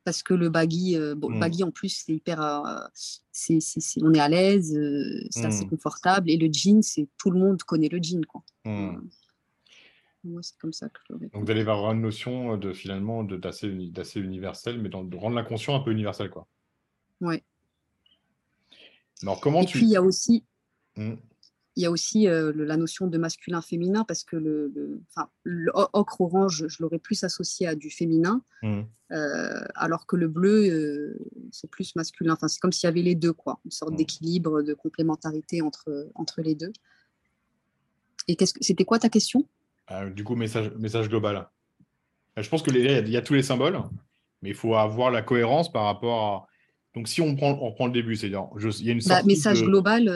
Parce 0.04 0.22
que 0.22 0.34
le 0.34 0.50
baggy, 0.50 0.96
bon, 1.16 1.30
le 1.30 1.36
mmh. 1.36 1.40
baggy 1.40 1.64
en 1.64 1.70
plus, 1.70 2.04
c'est 2.04 2.12
hyper. 2.12 2.90
c'est 2.92 3.58
on 4.02 4.12
est 4.12 4.20
à 4.20 4.28
l'aise, 4.28 4.78
c'est 5.30 5.46
assez 5.46 5.66
confortable. 5.66 6.30
Et 6.30 6.36
le 6.36 6.52
jean, 6.52 6.82
c'est 6.82 7.08
tout 7.18 7.30
le 7.30 7.38
monde 7.38 7.62
connaît 7.62 7.88
le 7.88 7.98
jean. 8.02 8.22
Quoi. 8.26 8.42
Moi, 10.24 10.42
c'est 10.42 10.56
comme 10.58 10.72
ça 10.72 10.88
que 10.88 11.00
je 11.08 11.14
Donc, 11.14 11.30
vous 11.34 11.50
allez 11.50 11.60
avoir 11.60 11.92
une 11.92 12.00
notion 12.00 12.56
de 12.56 12.72
finalement 12.72 13.24
d'assez 13.24 13.68
universel, 14.16 14.80
mais 14.80 14.88
de 14.88 15.16
rendre 15.16 15.36
l'inconscient 15.36 15.74
un 15.74 15.80
peu 15.80 15.92
universel, 15.92 16.30
quoi. 16.30 16.46
Ouais. 17.20 17.42
Alors, 19.22 19.40
comment 19.40 19.62
Et 19.62 19.66
puis, 19.66 19.82
il 19.82 19.90
y 19.90 19.96
a 19.96 20.02
aussi, 20.02 20.44
mmh. 20.96 21.14
Il 21.76 21.82
y 21.82 21.86
a 21.86 21.90
aussi 21.90 22.28
euh, 22.28 22.52
la 22.54 22.76
notion 22.76 23.06
de 23.08 23.18
masculin-féminin, 23.18 24.04
parce 24.04 24.22
que 24.22 24.36
le, 24.36 24.72
le, 25.42 25.72
ocre 25.74 26.20
orange, 26.20 26.66
je 26.68 26.82
l'aurais 26.82 27.00
plus 27.00 27.24
associé 27.24 27.66
à 27.66 27.74
du 27.74 27.90
féminin, 27.90 28.42
mmh. 28.62 28.82
euh, 29.12 29.64
alors 29.74 30.06
que 30.06 30.14
le 30.16 30.28
bleu, 30.28 30.68
euh, 30.68 31.18
c'est 31.50 31.68
plus 31.68 31.96
masculin. 31.96 32.34
Enfin, 32.34 32.46
c'est 32.46 32.60
comme 32.60 32.72
s'il 32.72 32.86
y 32.86 32.90
avait 32.90 33.02
les 33.02 33.16
deux, 33.16 33.32
quoi, 33.32 33.58
une 33.64 33.72
sorte 33.72 33.92
mmh. 33.92 33.96
d'équilibre, 33.96 34.62
de 34.62 34.74
complémentarité 34.74 35.62
entre, 35.62 36.10
entre 36.14 36.42
les 36.42 36.54
deux. 36.54 36.72
Et 38.28 38.36
c'était 38.60 38.84
quoi 38.84 38.98
ta 38.98 39.08
question? 39.08 39.46
Euh, 39.90 40.10
du 40.10 40.22
coup, 40.24 40.36
message, 40.36 40.70
message 40.78 41.08
global. 41.08 41.48
Euh, 42.38 42.42
je 42.42 42.48
pense 42.48 42.62
que 42.62 42.70
il 42.70 43.08
y 43.08 43.16
a 43.16 43.22
tous 43.22 43.34
les 43.34 43.42
symboles, 43.42 43.78
mais 44.42 44.50
il 44.50 44.54
faut 44.54 44.76
avoir 44.76 45.10
la 45.10 45.22
cohérence 45.22 45.72
par 45.72 45.84
rapport 45.84 46.22
à. 46.22 46.48
Donc, 46.94 47.08
si 47.08 47.20
on 47.20 47.34
prend, 47.34 47.50
on 47.60 47.70
reprend 47.70 47.86
le 47.86 47.92
début, 47.92 48.14
c'est-à-dire, 48.14 48.46
il 48.56 48.86
y 48.86 48.90
a 48.90 48.92
une 48.92 49.00
bah, 49.08 49.24
message 49.24 49.64
global, 49.64 50.08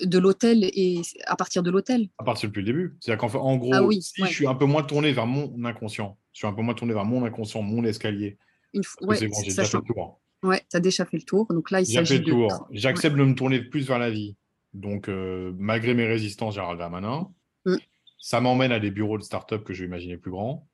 de 0.00 0.18
l'hôtel 0.18 0.64
et 0.64 1.00
à 1.26 1.36
partir 1.36 1.62
de 1.62 1.70
l'hôtel 1.70 2.08
À 2.18 2.24
partir 2.24 2.48
depuis 2.48 2.60
le 2.60 2.66
début. 2.66 2.96
C'est-à-dire 3.00 3.20
qu'en 3.30 3.38
en 3.40 3.56
gros, 3.56 3.72
Ah 3.74 3.82
oui, 3.82 4.02
si 4.02 4.20
ouais. 4.22 4.28
je 4.28 4.34
suis 4.34 4.46
un 4.46 4.54
peu 4.54 4.66
moins 4.66 4.82
tourné 4.82 5.12
vers 5.12 5.26
mon 5.26 5.64
inconscient, 5.64 6.18
je 6.32 6.38
suis 6.40 6.46
un 6.46 6.52
peu 6.52 6.62
moins 6.62 6.74
tourné 6.74 6.92
vers 6.94 7.04
mon 7.04 7.24
inconscient, 7.24 7.62
mon 7.62 7.84
escalier, 7.84 8.36
Une 8.74 8.84
fois, 8.84 9.06
ouais, 9.08 9.26
bon, 9.26 9.34
j'ai 9.42 9.50
déjà 9.50 9.64
fait 9.64 9.76
le 9.78 9.82
tour. 9.84 10.20
ouais, 10.42 10.62
tu 10.70 10.76
as 10.76 10.80
déjà 10.80 11.04
fait 11.04 11.16
le 11.16 11.22
tour. 11.22 11.46
Donc 11.50 11.70
là, 11.70 11.80
il 11.80 11.86
s'agit 11.86 12.18
le 12.18 12.24
de. 12.24 12.30
tour. 12.30 12.68
J'accepte 12.70 13.16
de 13.16 13.24
me 13.24 13.34
tourner 13.34 13.60
plus 13.62 13.86
vers 13.86 13.98
la 13.98 14.10
vie. 14.10 14.36
Donc, 14.74 15.08
euh, 15.08 15.52
malgré 15.58 15.94
mes 15.94 16.06
résistances, 16.06 16.54
Gérald 16.54 16.78
Darmanin, 16.78 17.30
Mm. 17.66 17.76
ça 18.18 18.40
m'emmène 18.40 18.72
à 18.72 18.80
des 18.80 18.90
bureaux 18.90 19.18
de 19.18 19.22
start-up 19.22 19.64
que 19.64 19.72
je 19.74 19.80
vais 19.80 19.86
imaginer 19.86 20.16
plus 20.16 20.30
grands. 20.30 20.66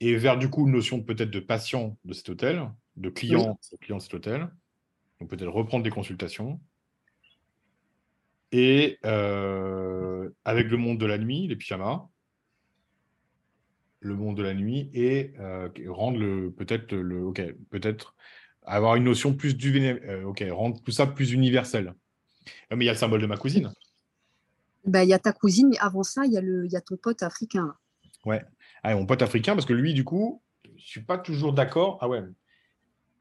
Et 0.00 0.16
vers 0.16 0.36
du 0.36 0.50
coup 0.50 0.66
une 0.66 0.72
notion 0.72 1.00
peut-être 1.02 1.30
de 1.30 1.40
patient 1.40 1.96
de 2.04 2.12
cet 2.12 2.28
hôtel, 2.28 2.68
de 2.96 3.08
client, 3.08 3.58
de 3.72 3.76
client 3.78 3.96
de 3.98 4.02
cet 4.02 4.14
hôtel. 4.14 4.48
Donc 5.20 5.30
peut-être 5.30 5.48
reprendre 5.50 5.84
des 5.84 5.90
consultations. 5.90 6.60
Et 8.56 9.00
euh, 9.04 10.30
avec 10.44 10.68
le 10.68 10.76
monde 10.76 10.98
de 10.98 11.06
la 11.06 11.18
nuit, 11.18 11.48
les 11.48 11.56
pyjamas, 11.56 12.06
le 13.98 14.14
monde 14.14 14.36
de 14.36 14.44
la 14.44 14.54
nuit 14.54 14.90
et 14.94 15.32
euh, 15.40 15.68
rendre 15.88 16.20
le 16.20 16.52
peut-être 16.52 16.94
le 16.94 17.24
ok 17.24 17.42
peut-être 17.70 18.14
avoir 18.62 18.94
une 18.94 19.02
notion 19.02 19.34
plus 19.34 19.56
du 19.56 19.76
euh, 19.84 20.22
ok 20.22 20.44
rendre 20.52 20.80
tout 20.84 20.92
ça 20.92 21.08
plus 21.08 21.32
universel. 21.32 21.94
Ah, 22.70 22.76
Mais 22.76 22.84
il 22.84 22.86
y 22.86 22.90
a 22.90 22.92
le 22.92 22.98
symbole 22.98 23.22
de 23.22 23.26
ma 23.26 23.36
cousine. 23.36 23.72
Bah, 24.84 25.02
Il 25.02 25.10
y 25.10 25.14
a 25.14 25.18
ta 25.18 25.32
cousine, 25.32 25.70
mais 25.70 25.78
avant 25.78 26.04
ça, 26.04 26.24
il 26.24 26.32
y, 26.32 26.38
a 26.38 26.40
le- 26.40 26.68
y 26.68 26.76
a 26.76 26.80
ton 26.80 26.96
pote 26.96 27.24
africain. 27.24 27.74
Ouais. 28.24 28.44
Ah, 28.84 28.94
mon 28.94 29.04
pote 29.04 29.22
africain 29.22 29.54
parce 29.54 29.66
que 29.66 29.72
lui 29.72 29.94
du 29.94 30.04
coup 30.04 30.42
je 30.76 30.86
suis 30.86 31.02
pas 31.02 31.18
toujours 31.18 31.54
d'accord. 31.54 31.98
Ah 32.00 32.08
ouais. 32.08 32.22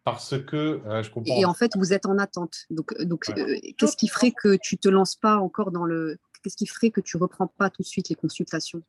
Parce 0.03 0.37
que 0.37 0.81
euh, 0.85 1.01
je 1.01 1.09
comprends. 1.09 1.33
Et, 1.35 1.45
en 1.45 1.53
fait, 1.53 1.71
vous 1.77 1.93
êtes 1.93 2.05
en 2.05 2.17
attente. 2.17 2.65
Donc, 2.69 2.93
euh, 2.99 3.05
donc 3.05 3.25
Ouais. 3.29 3.39
euh, 3.41 3.57
qu'est-ce 3.77 3.95
qui 3.95 4.07
ferait 4.09 4.31
que 4.31 4.57
tu 4.61 4.77
te 4.77 4.89
lances 4.89 5.15
pas 5.15 5.37
encore 5.37 5.71
dans 5.71 5.85
le. 5.85 6.17
Qu'est-ce 6.43 6.57
qui 6.57 6.67
ferait 6.67 6.91
que 6.91 6.99
tu 6.99 7.15
reprends 7.15 7.47
pas 7.47 7.69
tout 7.69 7.83
de 7.83 7.87
suite 7.87 8.09
les 8.09 8.15
consultations? 8.15 8.83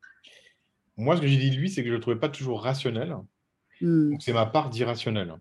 Moi 0.97 1.17
ce 1.17 1.21
que 1.21 1.27
j'ai 1.29 1.37
dit 1.37 1.51
de 1.51 1.57
lui 1.57 1.71
c'est 1.71 1.83
que 1.83 1.89
je 1.89 1.95
le 1.95 2.01
trouvais 2.01 2.19
pas 2.19 2.29
toujours 2.29 2.63
rationnel. 2.63 3.17
Hmm, 3.81 4.11
Donc 4.11 4.23
c'est 4.23 4.33
ma 4.33 4.47
part 4.47 4.71
d'irrationnel. 4.71 5.35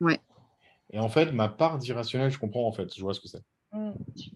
Ouais. 0.00 0.20
Et 0.90 0.98
en 0.98 1.08
fait 1.08 1.32
ma 1.32 1.48
part 1.48 1.78
d'irrationnel 1.78 2.30
je 2.30 2.38
comprends 2.38 2.66
en 2.66 2.72
fait 2.72 2.94
je 2.94 3.00
vois 3.02 3.12
ce 3.14 3.20
que 3.20 3.28
c'est. 3.28 3.42
Mm. 3.72 3.92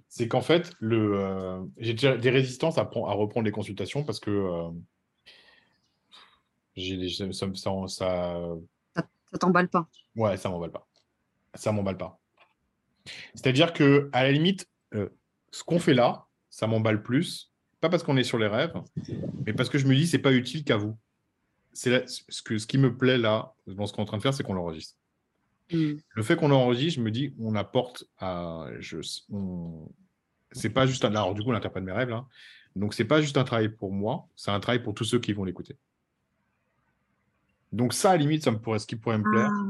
c'est 0.09 0.27
qu'en 0.27 0.41
fait, 0.41 0.73
le, 0.81 1.15
euh, 1.15 1.61
j'ai 1.79 1.93
déjà 1.93 2.17
des 2.17 2.31
résistances 2.31 2.77
à, 2.77 2.85
prendre- 2.85 3.09
à 3.09 3.13
reprendre 3.13 3.45
les 3.45 3.53
consultations 3.53 4.03
parce 4.03 4.19
que 4.19 4.31
euh, 4.31 4.69
j'ai 6.77 7.09
ça, 7.09 7.27
ça- 7.89 8.49
ça- 9.33 9.39
t'emballe 9.39 9.69
pas. 9.69 9.89
ouais, 10.17 10.37
ça 10.37 10.49
m'emballe 10.49 10.73
pas. 10.73 10.87
Ça 11.55 11.73
m'emballe 11.73 11.97
pas. 11.97 12.19
C'est-à-dire 13.35 13.73
que 13.73 14.11
à 14.13 14.23
la 14.23 14.33
limite, 14.33 14.69
euh, 14.95 15.09
ce 15.51 15.65
qu'on 15.65 15.79
fait 15.79 15.95
là, 15.95 16.27
ça 16.51 16.67
m'emballe 16.67 17.03
plus, 17.03 17.53
pas 17.81 17.89
parce 17.89 18.03
qu'on 18.03 18.17
est 18.17 18.25
sur 18.25 18.39
les 18.39 18.49
rêves, 18.49 18.75
mais 19.47 19.53
parce 19.53 19.69
que 19.69 19.79
je 19.79 19.87
me 19.87 19.95
dis 19.95 20.07
c'est 20.07 20.19
pas 20.19 20.33
utile 20.33 20.65
qu'à 20.65 20.77
vous. 20.77 20.97
C'est 21.73 22.05
ce 22.09 22.43
que 22.43 22.59
ce 22.59 22.67
qui 22.67 22.79
me 22.79 22.97
plaît 22.97 23.19
là 23.19 23.55
dans 23.67 23.87
ce 23.87 23.93
qu'on 23.93 24.01
est 24.01 24.03
en 24.03 24.07
train 24.07 24.17
de 24.17 24.23
faire, 24.23 24.35
c'est 24.35 24.43
qu'on 24.43 24.55
l'enregistre. 24.55 24.97
Hmm. 25.71 25.97
Le 26.15 26.23
fait 26.23 26.37
qu'on 26.37 26.49
l'enregistre, 26.49 26.99
je 26.99 27.05
me 27.05 27.11
dis, 27.11 27.35
on 27.39 27.55
apporte 27.55 28.05
à. 28.19 28.69
Je, 28.79 28.99
on... 29.31 29.87
C'est 30.53 30.71
pas 30.71 30.87
juste 30.87 31.05
un. 31.05 31.11
Alors, 31.11 31.35
du 31.35 31.43
coup, 31.43 31.51
on 31.51 31.55
interprète 31.55 31.85
mes 31.85 31.93
rêves, 31.93 32.09
là. 32.09 32.25
Donc, 32.75 32.95
c'est 32.95 33.05
pas 33.05 33.21
juste 33.21 33.37
un 33.37 33.45
travail 33.45 33.69
pour 33.69 33.93
moi, 33.93 34.27
c'est 34.35 34.51
un 34.51 34.61
travail 34.61 34.83
pour 34.83 34.95
tous 34.95 35.05
ceux 35.05 35.19
qui 35.19 35.33
vont 35.33 35.45
l'écouter. 35.45 35.77
Donc, 37.73 37.93
ça, 37.93 38.11
à 38.11 38.17
la 38.17 38.23
limite, 38.23 38.45
ça 38.45 38.51
me 38.51 38.59
pourrait... 38.59 38.79
ce 38.79 38.87
qui 38.87 38.97
pourrait 38.97 39.19
me 39.19 39.25
plaire. 39.31 39.53
Ah, 39.55 39.65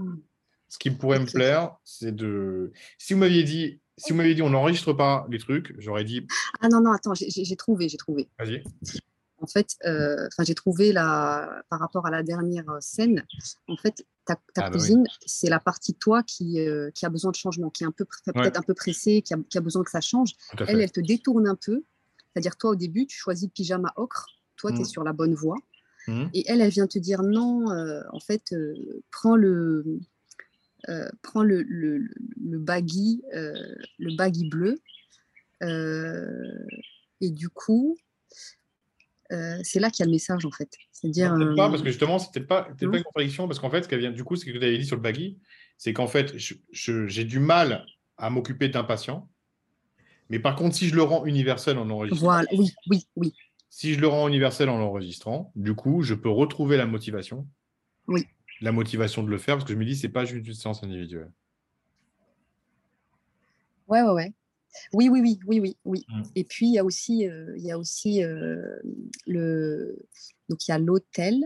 Ce 0.68 0.78
qui 0.78 0.90
pourrait 0.90 1.18
me 1.20 1.26
plaire, 1.26 1.76
c'est 1.84 2.14
de. 2.14 2.72
Si 2.98 3.14
vous 3.14 3.20
m'aviez 3.20 3.42
dit, 3.42 3.80
si 3.96 4.12
vous 4.12 4.18
m'aviez 4.18 4.34
dit, 4.34 4.42
on 4.42 4.50
n'enregistre 4.50 4.92
pas 4.92 5.26
les 5.30 5.38
trucs, 5.38 5.74
j'aurais 5.78 6.04
dit, 6.04 6.26
Ah 6.60 6.68
non, 6.68 6.80
non, 6.80 6.92
attends, 6.92 7.14
j'ai- 7.14 7.56
trouvé, 7.56 7.88
j'ai 7.88 7.96
trouvé. 7.96 8.28
vas-y. 8.38 8.62
En 9.40 9.46
fait, 9.46 9.76
euh, 9.86 10.28
j'ai 10.40 10.54
trouvé 10.54 10.92
la, 10.92 11.62
par 11.70 11.78
rapport 11.78 12.06
à 12.06 12.10
la 12.10 12.24
dernière 12.24 12.64
scène, 12.80 13.24
en 13.68 13.76
fait, 13.76 14.04
ta, 14.24 14.34
ta 14.34 14.40
Ah 14.56 14.60
bah 14.62 14.66
oui. 14.72 14.72
cousine, 14.72 15.04
c'est 15.26 15.48
la 15.48 15.60
partie 15.60 15.92
de 15.92 15.98
toi 15.98 16.24
qui, 16.24 16.60
euh, 16.60 16.90
qui 16.92 17.06
a 17.06 17.08
besoin 17.08 17.30
de 17.30 17.36
changement, 17.36 17.70
qui 17.70 17.84
est 17.84 17.86
un 17.86 17.92
peu 17.92 18.04
peut-être 18.04 18.58
un 18.58 18.62
peu 18.62 18.74
pressée, 18.74 19.22
qui 19.22 19.34
a, 19.34 19.38
qui 19.48 19.56
a 19.56 19.60
besoin 19.60 19.84
que 19.84 19.90
ça 19.90 20.00
change. 20.00 20.32
Elle, 20.66 20.80
elle 20.80 20.90
te 20.90 21.00
détourne 21.00 21.46
un 21.46 21.54
peu. 21.54 21.84
C'est-à-dire, 22.32 22.56
toi, 22.56 22.70
au 22.70 22.74
début, 22.76 23.06
tu 23.06 23.16
choisis 23.16 23.44
le 23.48 23.52
pyjama 23.52 23.92
ocre. 23.96 24.26
Toi, 24.56 24.72
tu 24.72 24.80
es 24.82 24.84
sur 24.84 25.04
la 25.04 25.12
bonne 25.12 25.34
voie. 25.34 25.56
Mhm. 26.08 26.30
Et 26.34 26.44
elle, 26.48 26.60
elle 26.60 26.70
vient 26.70 26.86
te 26.86 26.98
dire 26.98 27.22
non, 27.22 27.70
euh, 27.70 28.02
en 28.12 28.20
fait, 28.20 28.52
euh, 28.52 28.74
prends 29.10 29.36
le, 29.36 30.00
euh, 30.88 31.08
prends 31.22 31.42
le, 31.42 31.62
le, 31.62 32.58
baggy, 32.58 33.22
euh, 33.34 33.74
le 33.98 34.16
baggy 34.16 34.48
bleu. 34.48 34.80
Euh, 35.62 36.66
et 37.20 37.30
du 37.30 37.48
coup, 37.48 37.96
c'est 39.62 39.80
là 39.80 39.90
qu'il 39.90 40.02
y 40.02 40.04
a 40.04 40.06
le 40.06 40.12
message, 40.12 40.46
en 40.46 40.50
fait. 40.50 40.70
C'est-à-dire. 40.92 41.36
Pas, 41.56 41.68
parce 41.68 41.82
que 41.82 41.88
justement, 41.88 42.18
c'était 42.18 42.40
pas, 42.40 42.62
pas 42.62 42.74
une 42.80 43.02
contradiction, 43.02 43.46
parce 43.46 43.60
qu'en 43.60 43.70
fait, 43.70 43.82
ce 43.82 43.88
qu'elle 43.88 44.00
vient, 44.00 44.10
du 44.10 44.24
coup, 44.24 44.36
ce 44.36 44.44
que 44.44 44.50
tu 44.50 44.56
avais 44.56 44.78
dit 44.78 44.86
sur 44.86 44.96
le 44.96 45.02
baggy, 45.02 45.38
c'est 45.76 45.92
qu'en 45.92 46.06
fait, 46.06 46.34
j'ai 46.72 47.24
du 47.24 47.38
mal 47.38 47.84
à 48.16 48.30
m'occuper 48.30 48.68
d'un 48.68 48.84
patient. 48.84 49.28
Mais 50.30 50.38
par 50.38 50.56
contre, 50.56 50.76
si 50.76 50.88
je 50.88 50.94
le 50.94 51.02
rends 51.02 51.24
universel 51.24 51.78
en 51.78 51.88
enregistrant, 51.88 52.26
voilà, 52.26 52.48
oui, 52.52 52.70
oui, 52.88 53.06
oui. 53.16 53.34
Si 53.70 53.94
je 53.94 54.00
le 54.00 54.08
rends 54.08 54.28
universel 54.28 54.68
en 54.68 54.78
l'enregistrant, 54.78 55.52
du 55.54 55.74
coup, 55.74 56.02
je 56.02 56.14
peux 56.14 56.30
retrouver 56.30 56.76
la 56.76 56.86
motivation. 56.86 57.46
Oui. 58.06 58.26
La 58.60 58.72
motivation 58.72 59.22
de 59.22 59.28
le 59.28 59.38
faire, 59.38 59.56
parce 59.56 59.66
que 59.66 59.74
je 59.74 59.78
me 59.78 59.84
dis, 59.84 59.96
c'est 59.96 60.08
pas 60.08 60.24
juste 60.24 60.46
une 60.46 60.54
séance 60.54 60.82
individuelle. 60.82 61.30
Ouais, 63.86 64.02
ouais, 64.02 64.12
ouais. 64.12 64.32
Oui, 64.92 65.08
oui, 65.08 65.20
oui, 65.20 65.38
oui, 65.46 65.60
oui, 65.60 65.76
oui. 65.84 66.06
Mm. 66.08 66.22
Et 66.34 66.44
puis, 66.44 66.66
il 66.66 66.72
y 66.72 66.78
a 66.78 66.84
aussi, 66.84 67.26
euh, 67.26 67.54
il 67.56 67.64
y 67.64 67.70
a 67.70 67.78
aussi 67.78 68.22
euh, 68.22 68.76
le... 69.26 69.98
Donc, 70.48 70.66
il 70.66 70.70
y 70.70 70.74
a 70.74 70.78
l'hôtel 70.78 71.44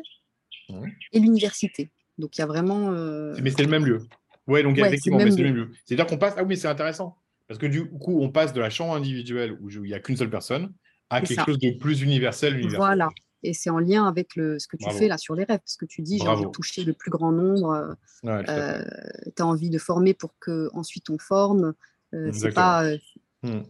et 1.13 1.21
l'université. 1.21 1.91
Donc, 2.19 2.37
il 2.37 2.41
y 2.41 2.45
a 2.45 2.47
vraiment... 2.47 2.93
euh, 2.93 3.37
Mais 3.43 3.51
c'est 3.51 3.63
le 3.63 3.69
même 3.69 3.85
lieu. 3.85 4.07
Ouais, 4.47 4.63
donc 4.63 4.77
Ouais, 4.77 4.89
effectivement, 4.89 5.19
c'est 5.19 5.25
le 5.27 5.31
même 5.31 5.45
même 5.45 5.55
lieu. 5.55 5.71
C'est-à-dire 5.85 6.07
qu'on 6.07 6.19
passe. 6.19 6.35
Ah 6.37 6.43
oui, 6.43 6.49
mais 6.49 6.57
c'est 6.57 6.69
intéressant. 6.69 7.17
Parce 7.47 7.59
que 7.59 7.67
du 7.67 7.89
coup, 7.89 8.21
on 8.21 8.31
passe 8.31 8.53
de 8.53 8.61
la 8.61 8.71
chambre 8.71 8.95
individuelle 8.95 9.57
où 9.61 9.69
il 9.71 9.83
n'y 9.83 9.95
a 9.95 10.01
qu'une 10.01 10.17
seule 10.17 10.31
personne 10.31 10.73
à 11.12 11.20
quelque 11.20 11.35
ça. 11.35 11.44
chose 11.44 11.59
de 11.59 11.70
plus 11.79 12.03
universel. 12.03 12.55
universel. 12.55 12.77
Voilà. 12.79 13.09
Et 13.44 13.55
c'est 13.55 13.70
en 13.70 13.79
lien 13.79 14.07
avec 14.07 14.37
le, 14.37 14.59
ce 14.61 14.68
que 14.68 14.77
tu 14.77 14.85
Bravo. 14.85 14.98
fais 14.98 15.09
là 15.09 15.18
sur 15.18 15.35
les 15.35 15.42
rêves, 15.44 15.59
parce 15.59 15.77
que 15.77 15.85
tu 15.85 16.01
dis 16.03 16.18
j'ai 16.18 16.29
envie 16.29 16.44
de 16.46 16.51
toucher 16.51 16.85
le 16.85 16.92
plus 16.92 17.11
grand 17.11 17.33
nombre, 17.33 17.70
euh, 17.72 17.94
Ouais, 18.22 18.44
tu 19.35 19.42
as 19.42 19.46
envie 19.46 19.68
de 19.70 19.79
former 19.79 20.14
pour 20.14 20.38
que 20.38 20.70
ensuite 20.75 21.11
on 21.11 21.18
forme. 21.18 21.75
euh, 22.14 22.31
c'est 22.33 22.53
pas. 22.53 22.85
euh, 22.85 22.98
Hmm. 23.42 23.62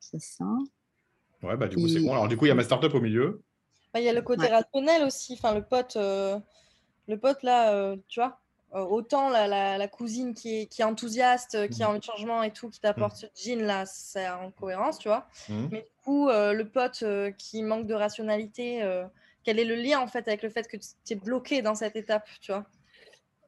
c'est 0.00 0.20
ça. 0.20 0.46
Ouais, 1.42 1.56
bah 1.58 1.68
du 1.68 1.76
coup, 1.76 1.88
c'est 1.88 2.00
bon. 2.00 2.12
Alors, 2.12 2.26
du 2.28 2.38
coup, 2.38 2.46
il 2.46 2.48
y 2.48 2.52
a 2.52 2.54
ma 2.54 2.62
startup 2.64 2.94
au 2.94 3.00
milieu. 3.02 3.42
Bah, 3.92 4.00
Il 4.00 4.04
y 4.04 4.08
a 4.08 4.14
le 4.14 4.22
côté 4.22 4.42
Ouais. 4.44 4.48
rationnel 4.48 5.02
aussi. 5.02 5.34
Enfin, 5.34 5.54
le 5.54 5.62
pote, 5.62 5.96
euh, 5.96 6.38
le 7.06 7.18
pote 7.18 7.42
là, 7.42 7.74
euh, 7.74 7.96
tu 8.08 8.20
vois, 8.20 8.28
euh, 8.28 8.43
autant 8.82 9.30
la, 9.30 9.46
la, 9.46 9.78
la 9.78 9.88
cousine 9.88 10.34
qui 10.34 10.60
est, 10.62 10.66
qui 10.66 10.82
est 10.82 10.84
enthousiaste, 10.84 11.54
euh, 11.54 11.68
qui 11.68 11.82
a 11.82 11.86
Mhm. 11.86 11.90
envie 11.90 11.98
de 12.00 12.04
changement 12.04 12.42
et 12.42 12.50
tout, 12.52 12.68
qui 12.70 12.80
t'apporte 12.80 13.16
ce 13.16 13.26
jean 13.36 13.60
là, 13.64 13.86
c'est 13.86 14.28
en 14.28 14.50
cohérence, 14.50 14.98
tu 14.98 15.08
vois. 15.08 15.28
Hmm. 15.48 15.68
Mais 15.70 15.82
du 15.82 16.02
coup, 16.04 16.28
euh, 16.28 16.52
le 16.52 16.68
pote 16.68 17.00
euh, 17.02 17.30
qui 17.32 17.62
manque 17.62 17.86
de 17.86 17.94
rationalité, 17.94 18.82
euh, 18.82 19.04
quel 19.44 19.58
est 19.58 19.64
le 19.64 19.76
lien 19.76 20.00
en 20.00 20.06
fait 20.06 20.26
avec 20.28 20.42
le 20.42 20.50
fait 20.50 20.66
que 20.66 20.76
tu 20.76 21.12
es 21.12 21.16
bloqué 21.16 21.62
dans 21.62 21.74
cette 21.74 21.96
étape, 21.96 22.28
tu 22.40 22.50
vois? 22.52 22.66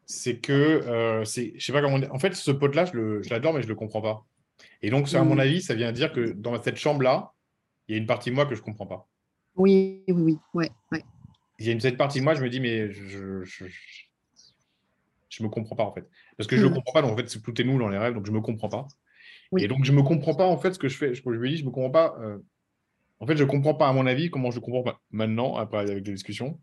C'est 0.05 0.39
que, 0.39 0.53
euh, 0.53 1.25
c'est, 1.25 1.53
je 1.57 1.65
sais 1.67 1.73
pas 1.73 1.81
comment. 1.83 1.97
on 1.97 1.99
dit- 1.99 2.07
En 2.11 2.19
fait, 2.21 2.35
ce 2.35 2.53
pote-là, 2.53 2.85
je, 2.85 2.93
le- 2.93 3.23
je 3.23 3.31
l'adore, 3.31 3.53
mais 3.55 3.63
je 3.63 3.67
le 3.69 3.75
comprends 3.75 4.01
pas. 4.03 4.25
Et 4.83 4.91
donc, 4.91 5.09
ça, 5.09 5.21
à 5.21 5.25
mon 5.25 5.35
Hmm. 5.37 5.41
avis, 5.41 5.63
ça 5.63 5.75
vient 5.75 5.91
dire 5.91 6.13
que 6.13 6.31
dans 6.31 6.63
cette 6.63 6.77
chambre-là, 6.77 7.33
il 7.89 7.97
y 7.97 7.99
a 7.99 8.01
une 8.01 8.07
partie 8.07 8.31
de 8.31 8.35
moi 8.37 8.47
que 8.47 8.55
je 8.55 8.63
comprends 8.63 8.87
pas. 8.87 9.09
Oui, 9.57 10.05
oui, 10.09 10.15
oui. 10.23 10.39
Ouais, 10.55 10.71
ouais. 10.93 11.03
Il 11.59 11.67
y 11.67 11.71
a 11.71 11.73
une 11.73 11.81
cette 11.81 11.97
partie 11.97 12.19
de 12.21 12.25
moi, 12.25 12.35
je 12.35 12.43
me 12.43 12.51
dis, 12.51 12.61
mais 12.61 12.93
je, 12.93 13.43
je, 13.45 13.45
je, 13.45 13.65
je 15.37 15.43
me 15.45 15.49
comprends 15.49 15.77
pas 15.77 15.85
en 15.85 15.93
fait. 15.93 16.09
Parce 16.37 16.47
que 16.49 16.57
je 16.57 16.65
ne 16.65 16.71
Hmm. 16.71 16.75
comprends 16.75 16.93
pas, 16.93 17.03
donc 17.03 17.13
en 17.13 17.17
fait, 17.17 17.29
c'est 17.29 17.43
tout 17.43 17.61
est 17.61 17.65
nous 17.65 17.79
dans 17.79 17.89
les 17.89 17.99
rêves, 17.99 18.15
donc 18.15 18.27
je 18.27 18.33
me 18.33 18.41
comprends 18.41 18.69
pas. 18.69 18.87
Oui. 19.53 19.63
Et 19.63 19.69
donc, 19.69 19.85
je 19.85 19.93
me 19.93 20.03
comprends 20.03 20.35
pas 20.35 20.47
en 20.47 20.57
fait 20.59 20.73
ce 20.73 20.79
que 20.79 20.89
je 20.89 20.97
fais. 20.97 21.15
Je, 21.15 21.23
je 21.25 21.29
me 21.29 21.49
dis, 21.49 21.57
je 21.59 21.65
me 21.65 21.71
comprends 21.71 21.91
pas. 21.91 22.17
euh, 22.21 22.39
En 23.21 23.27
fait, 23.27 23.37
je 23.37 23.45
comprends 23.45 23.75
pas, 23.75 23.89
à 23.89 23.93
mon 23.93 24.07
avis, 24.07 24.31
comment 24.31 24.51
je 24.51 24.61
comprends 24.61 24.83
pas 24.83 25.01
maintenant, 25.11 25.57
après 25.57 25.79
avec 25.79 26.03
des 26.03 26.13
discussions. 26.13 26.59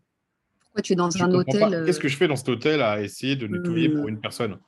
Pourquoi 0.60 0.82
tu 0.82 0.92
es 0.92 0.96
dans 0.96 1.10
Je 1.10 1.22
un 1.22 1.32
hôtel 1.32 1.74
euh, 1.74 1.86
Qu'est-ce 1.86 2.00
que 2.00 2.08
je 2.08 2.16
fais 2.16 2.28
dans 2.28 2.36
cet 2.36 2.48
hôtel 2.48 2.82
à 2.82 3.00
essayer 3.00 3.36
de 3.36 3.46
nettoyer 3.46 3.88
pour 3.88 4.06
Hmm. 4.06 4.08
une 4.10 4.20
personne 4.20 4.58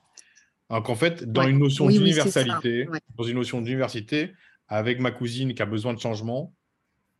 Alors 0.69 0.83
qu'en 0.83 0.95
fait, 0.95 1.23
dans 1.31 1.43
Ouais. 1.43 1.49
une 1.51 1.59
notion 1.59 1.85
Oui, 1.85 1.93
oui, 1.93 1.99
d'universalité, 1.99 2.87
ouais. 2.89 2.99
dans 3.15 3.23
une 3.23 3.35
notion 3.35 3.61
d'université, 3.61 4.33
avec 4.67 4.99
ma 4.99 5.11
cousine 5.11 5.53
qui 5.53 5.61
a 5.61 5.65
besoin 5.65 5.93
de 5.93 5.99
changement, 5.99 6.53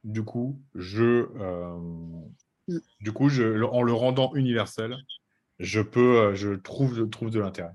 du 0.04 0.24
coup, 0.24 0.62
je, 0.76 1.28
euh, 1.40 1.78
Mm. 2.70 2.78
du 3.02 3.12
coup, 3.14 3.30
je, 3.30 3.64
en 3.64 3.82
le 3.84 3.94
rendant 3.94 4.34
universel, 4.36 4.98
je 5.60 5.82
peux, 5.82 6.18
euh, 6.20 6.36
je 6.36 6.50
trouve, 6.54 6.96
je 6.96 7.04
trouve 7.04 7.30
de 7.30 7.40
l'intérêt. 7.40 7.74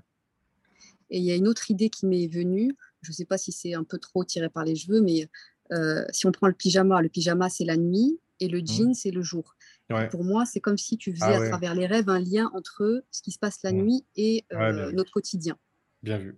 Et 1.09 1.17
il 1.17 1.23
y 1.23 1.31
a 1.31 1.35
une 1.35 1.47
autre 1.47 1.69
idée 1.69 1.89
qui 1.89 2.05
m'est 2.05 2.27
venue. 2.27 2.75
Je 3.01 3.11
ne 3.11 3.13
sais 3.13 3.25
pas 3.25 3.37
si 3.37 3.51
c'est 3.51 3.73
un 3.73 3.83
peu 3.83 3.97
trop 3.97 4.23
tiré 4.23 4.49
par 4.49 4.63
les 4.63 4.75
cheveux, 4.75 5.01
mais 5.01 5.29
euh, 5.71 6.03
si 6.11 6.25
on 6.25 6.31
prend 6.31 6.47
le 6.47 6.53
pyjama, 6.53 7.01
le 7.01 7.09
pyjama 7.09 7.49
c'est 7.49 7.65
la 7.65 7.77
nuit 7.77 8.19
et 8.39 8.47
le 8.47 8.59
jean 8.59 8.93
c'est 8.93 9.11
le 9.11 9.21
jour. 9.21 9.55
Ouais. 9.89 10.07
Pour 10.09 10.23
moi, 10.23 10.45
c'est 10.45 10.61
comme 10.61 10.77
si 10.77 10.97
tu 10.97 11.11
faisais 11.13 11.25
Ah 11.25 11.35
à 11.35 11.39
ouais. 11.39 11.49
travers 11.49 11.75
les 11.75 11.85
rêves 11.85 12.09
un 12.09 12.19
lien 12.19 12.49
entre 12.53 13.03
ce 13.11 13.21
qui 13.21 13.31
se 13.31 13.37
passe 13.37 13.59
la 13.63 13.71
nuit 13.73 14.05
et 14.15 14.45
Ouais, 14.51 14.57
euh, 14.57 14.87
vu. 14.89 14.95
notre 14.95 15.11
quotidien. 15.11 15.57
Bien 16.01 16.17
vu. 16.17 16.37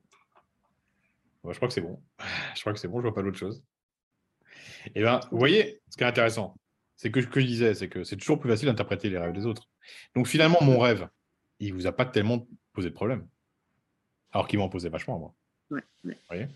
je 1.48 1.56
crois 1.56 1.68
que 1.68 1.74
c'est 1.74 1.82
bon. 1.82 2.02
Je 2.56 2.62
crois 2.62 2.74
que 2.74 2.80
c'est 2.80 2.88
bon, 2.88 2.98
je 2.98 3.04
vois 3.04 3.14
pas 3.14 3.22
d'autre 3.22 3.38
chose. 3.38 3.64
Et 4.88 4.92
eh 4.96 5.02
ben, 5.04 5.20
vous 5.32 5.38
voyez, 5.38 5.82
ce 5.90 5.98
qui 5.98 6.04
est 6.04 6.08
intéressant, 6.08 6.56
c'est 6.96 7.12
que 7.12 7.22
ce 7.22 7.28
que 7.28 7.40
je 7.40 7.46
disais, 7.46 7.74
c'est 7.74 7.90
que 7.90 8.04
c'est 8.04 8.16
toujours 8.18 8.40
plus 8.40 8.50
facile 8.50 8.68
d'interpréter 8.68 9.10
les 9.10 9.18
rêves 9.18 9.34
des 9.34 9.46
autres. 9.46 9.70
Donc 10.16 10.28
finalement, 10.28 10.58
mon 10.62 10.80
rêve, 10.80 11.08
il 11.60 11.74
vous 11.74 11.88
a 11.88 11.92
pas 11.92 12.06
tellement 12.06 12.48
posé 12.74 12.90
de 12.90 12.94
problème. 12.94 13.28
Alors 14.32 14.48
qu'il 14.48 14.60
m'en 14.60 14.70
posait 14.70 14.90
vachement 14.90 15.20
moi. 15.20 15.34
Ouais, 15.72 15.82
voyez? 16.28 16.48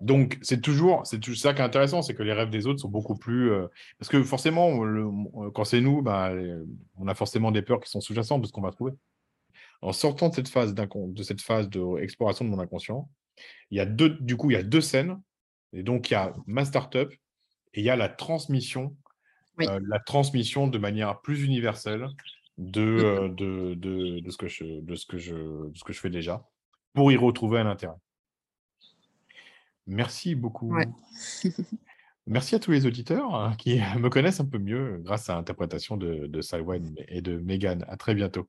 Donc, 0.00 0.38
c'est 0.42 0.60
toujours, 0.60 1.06
c'est 1.06 1.22
ça 1.34 1.54
qui 1.54 1.60
est 1.60 1.64
intéressant, 1.64 2.02
c'est 2.02 2.14
que 2.14 2.22
les 2.22 2.32
rêves 2.32 2.50
des 2.50 2.66
autres 2.66 2.80
sont 2.80 2.88
beaucoup 2.88 3.14
plus. 3.14 3.52
Euh, 3.52 3.68
parce 3.98 4.08
que 4.08 4.22
forcément, 4.22 4.82
le, 4.82 5.08
quand 5.50 5.64
c'est 5.64 5.80
nous, 5.80 6.02
bah, 6.02 6.32
on 6.96 7.06
a 7.06 7.14
forcément 7.14 7.52
des 7.52 7.62
peurs 7.62 7.80
qui 7.80 7.90
sont 7.90 8.00
sous-jacentes 8.00 8.42
de 8.42 8.46
ce 8.46 8.52
qu'on 8.52 8.62
va 8.62 8.72
trouver. 8.72 8.92
En 9.80 9.92
sortant 9.92 10.28
de 10.28 10.34
cette 10.34 10.48
phase 10.48 10.74
de 10.74 11.22
cette 11.22 11.40
phase 11.40 11.68
d'exploration 11.68 12.44
de 12.44 12.50
mon 12.50 12.60
inconscient, 12.60 13.08
il 13.70 13.78
y 13.78 13.80
a 13.80 13.86
deux, 13.86 14.10
du 14.20 14.36
coup, 14.36 14.50
il 14.50 14.54
y 14.54 14.56
a 14.56 14.62
deux 14.62 14.80
scènes. 14.80 15.20
Et 15.72 15.82
donc, 15.82 16.10
il 16.10 16.14
y 16.14 16.16
a 16.16 16.32
ma 16.46 16.64
startup 16.64 17.12
et 17.74 17.80
il 17.80 17.84
y 17.84 17.90
a 17.90 17.96
la 17.96 18.08
transmission, 18.08 18.96
euh, 19.60 19.80
la 19.88 19.98
transmission 19.98 20.66
de 20.66 20.78
manière 20.78 21.20
plus 21.20 21.44
universelle 21.44 22.06
de, 22.58 22.82
mmh. 22.82 22.98
euh, 22.98 23.28
de, 23.28 23.74
de, 23.74 24.20
de, 24.20 24.30
ce 24.30 24.36
que 24.36 24.48
je, 24.48 24.80
de, 24.80 24.94
ce 24.94 25.06
que 25.06 25.18
je, 25.18 25.34
de 25.34 25.76
ce 25.76 25.84
que 25.84 25.92
je 25.92 26.00
fais 26.00 26.10
déjà 26.10 26.46
pour 26.92 27.10
y 27.12 27.16
retrouver 27.16 27.60
un 27.60 27.66
intérêt. 27.66 27.96
Merci 29.86 30.34
beaucoup. 30.34 30.76
Merci 32.26 32.54
à 32.54 32.60
tous 32.60 32.70
les 32.70 32.86
auditeurs 32.86 33.56
qui 33.58 33.80
me 33.98 34.08
connaissent 34.08 34.40
un 34.40 34.46
peu 34.46 34.58
mieux 34.58 34.98
grâce 34.98 35.28
à 35.28 35.34
l'interprétation 35.34 35.96
de, 35.96 36.26
de 36.26 36.40
Salwan 36.40 36.94
et 37.08 37.20
de 37.20 37.38
Megan. 37.38 37.84
À 37.88 37.96
très 37.96 38.14
bientôt. 38.14 38.48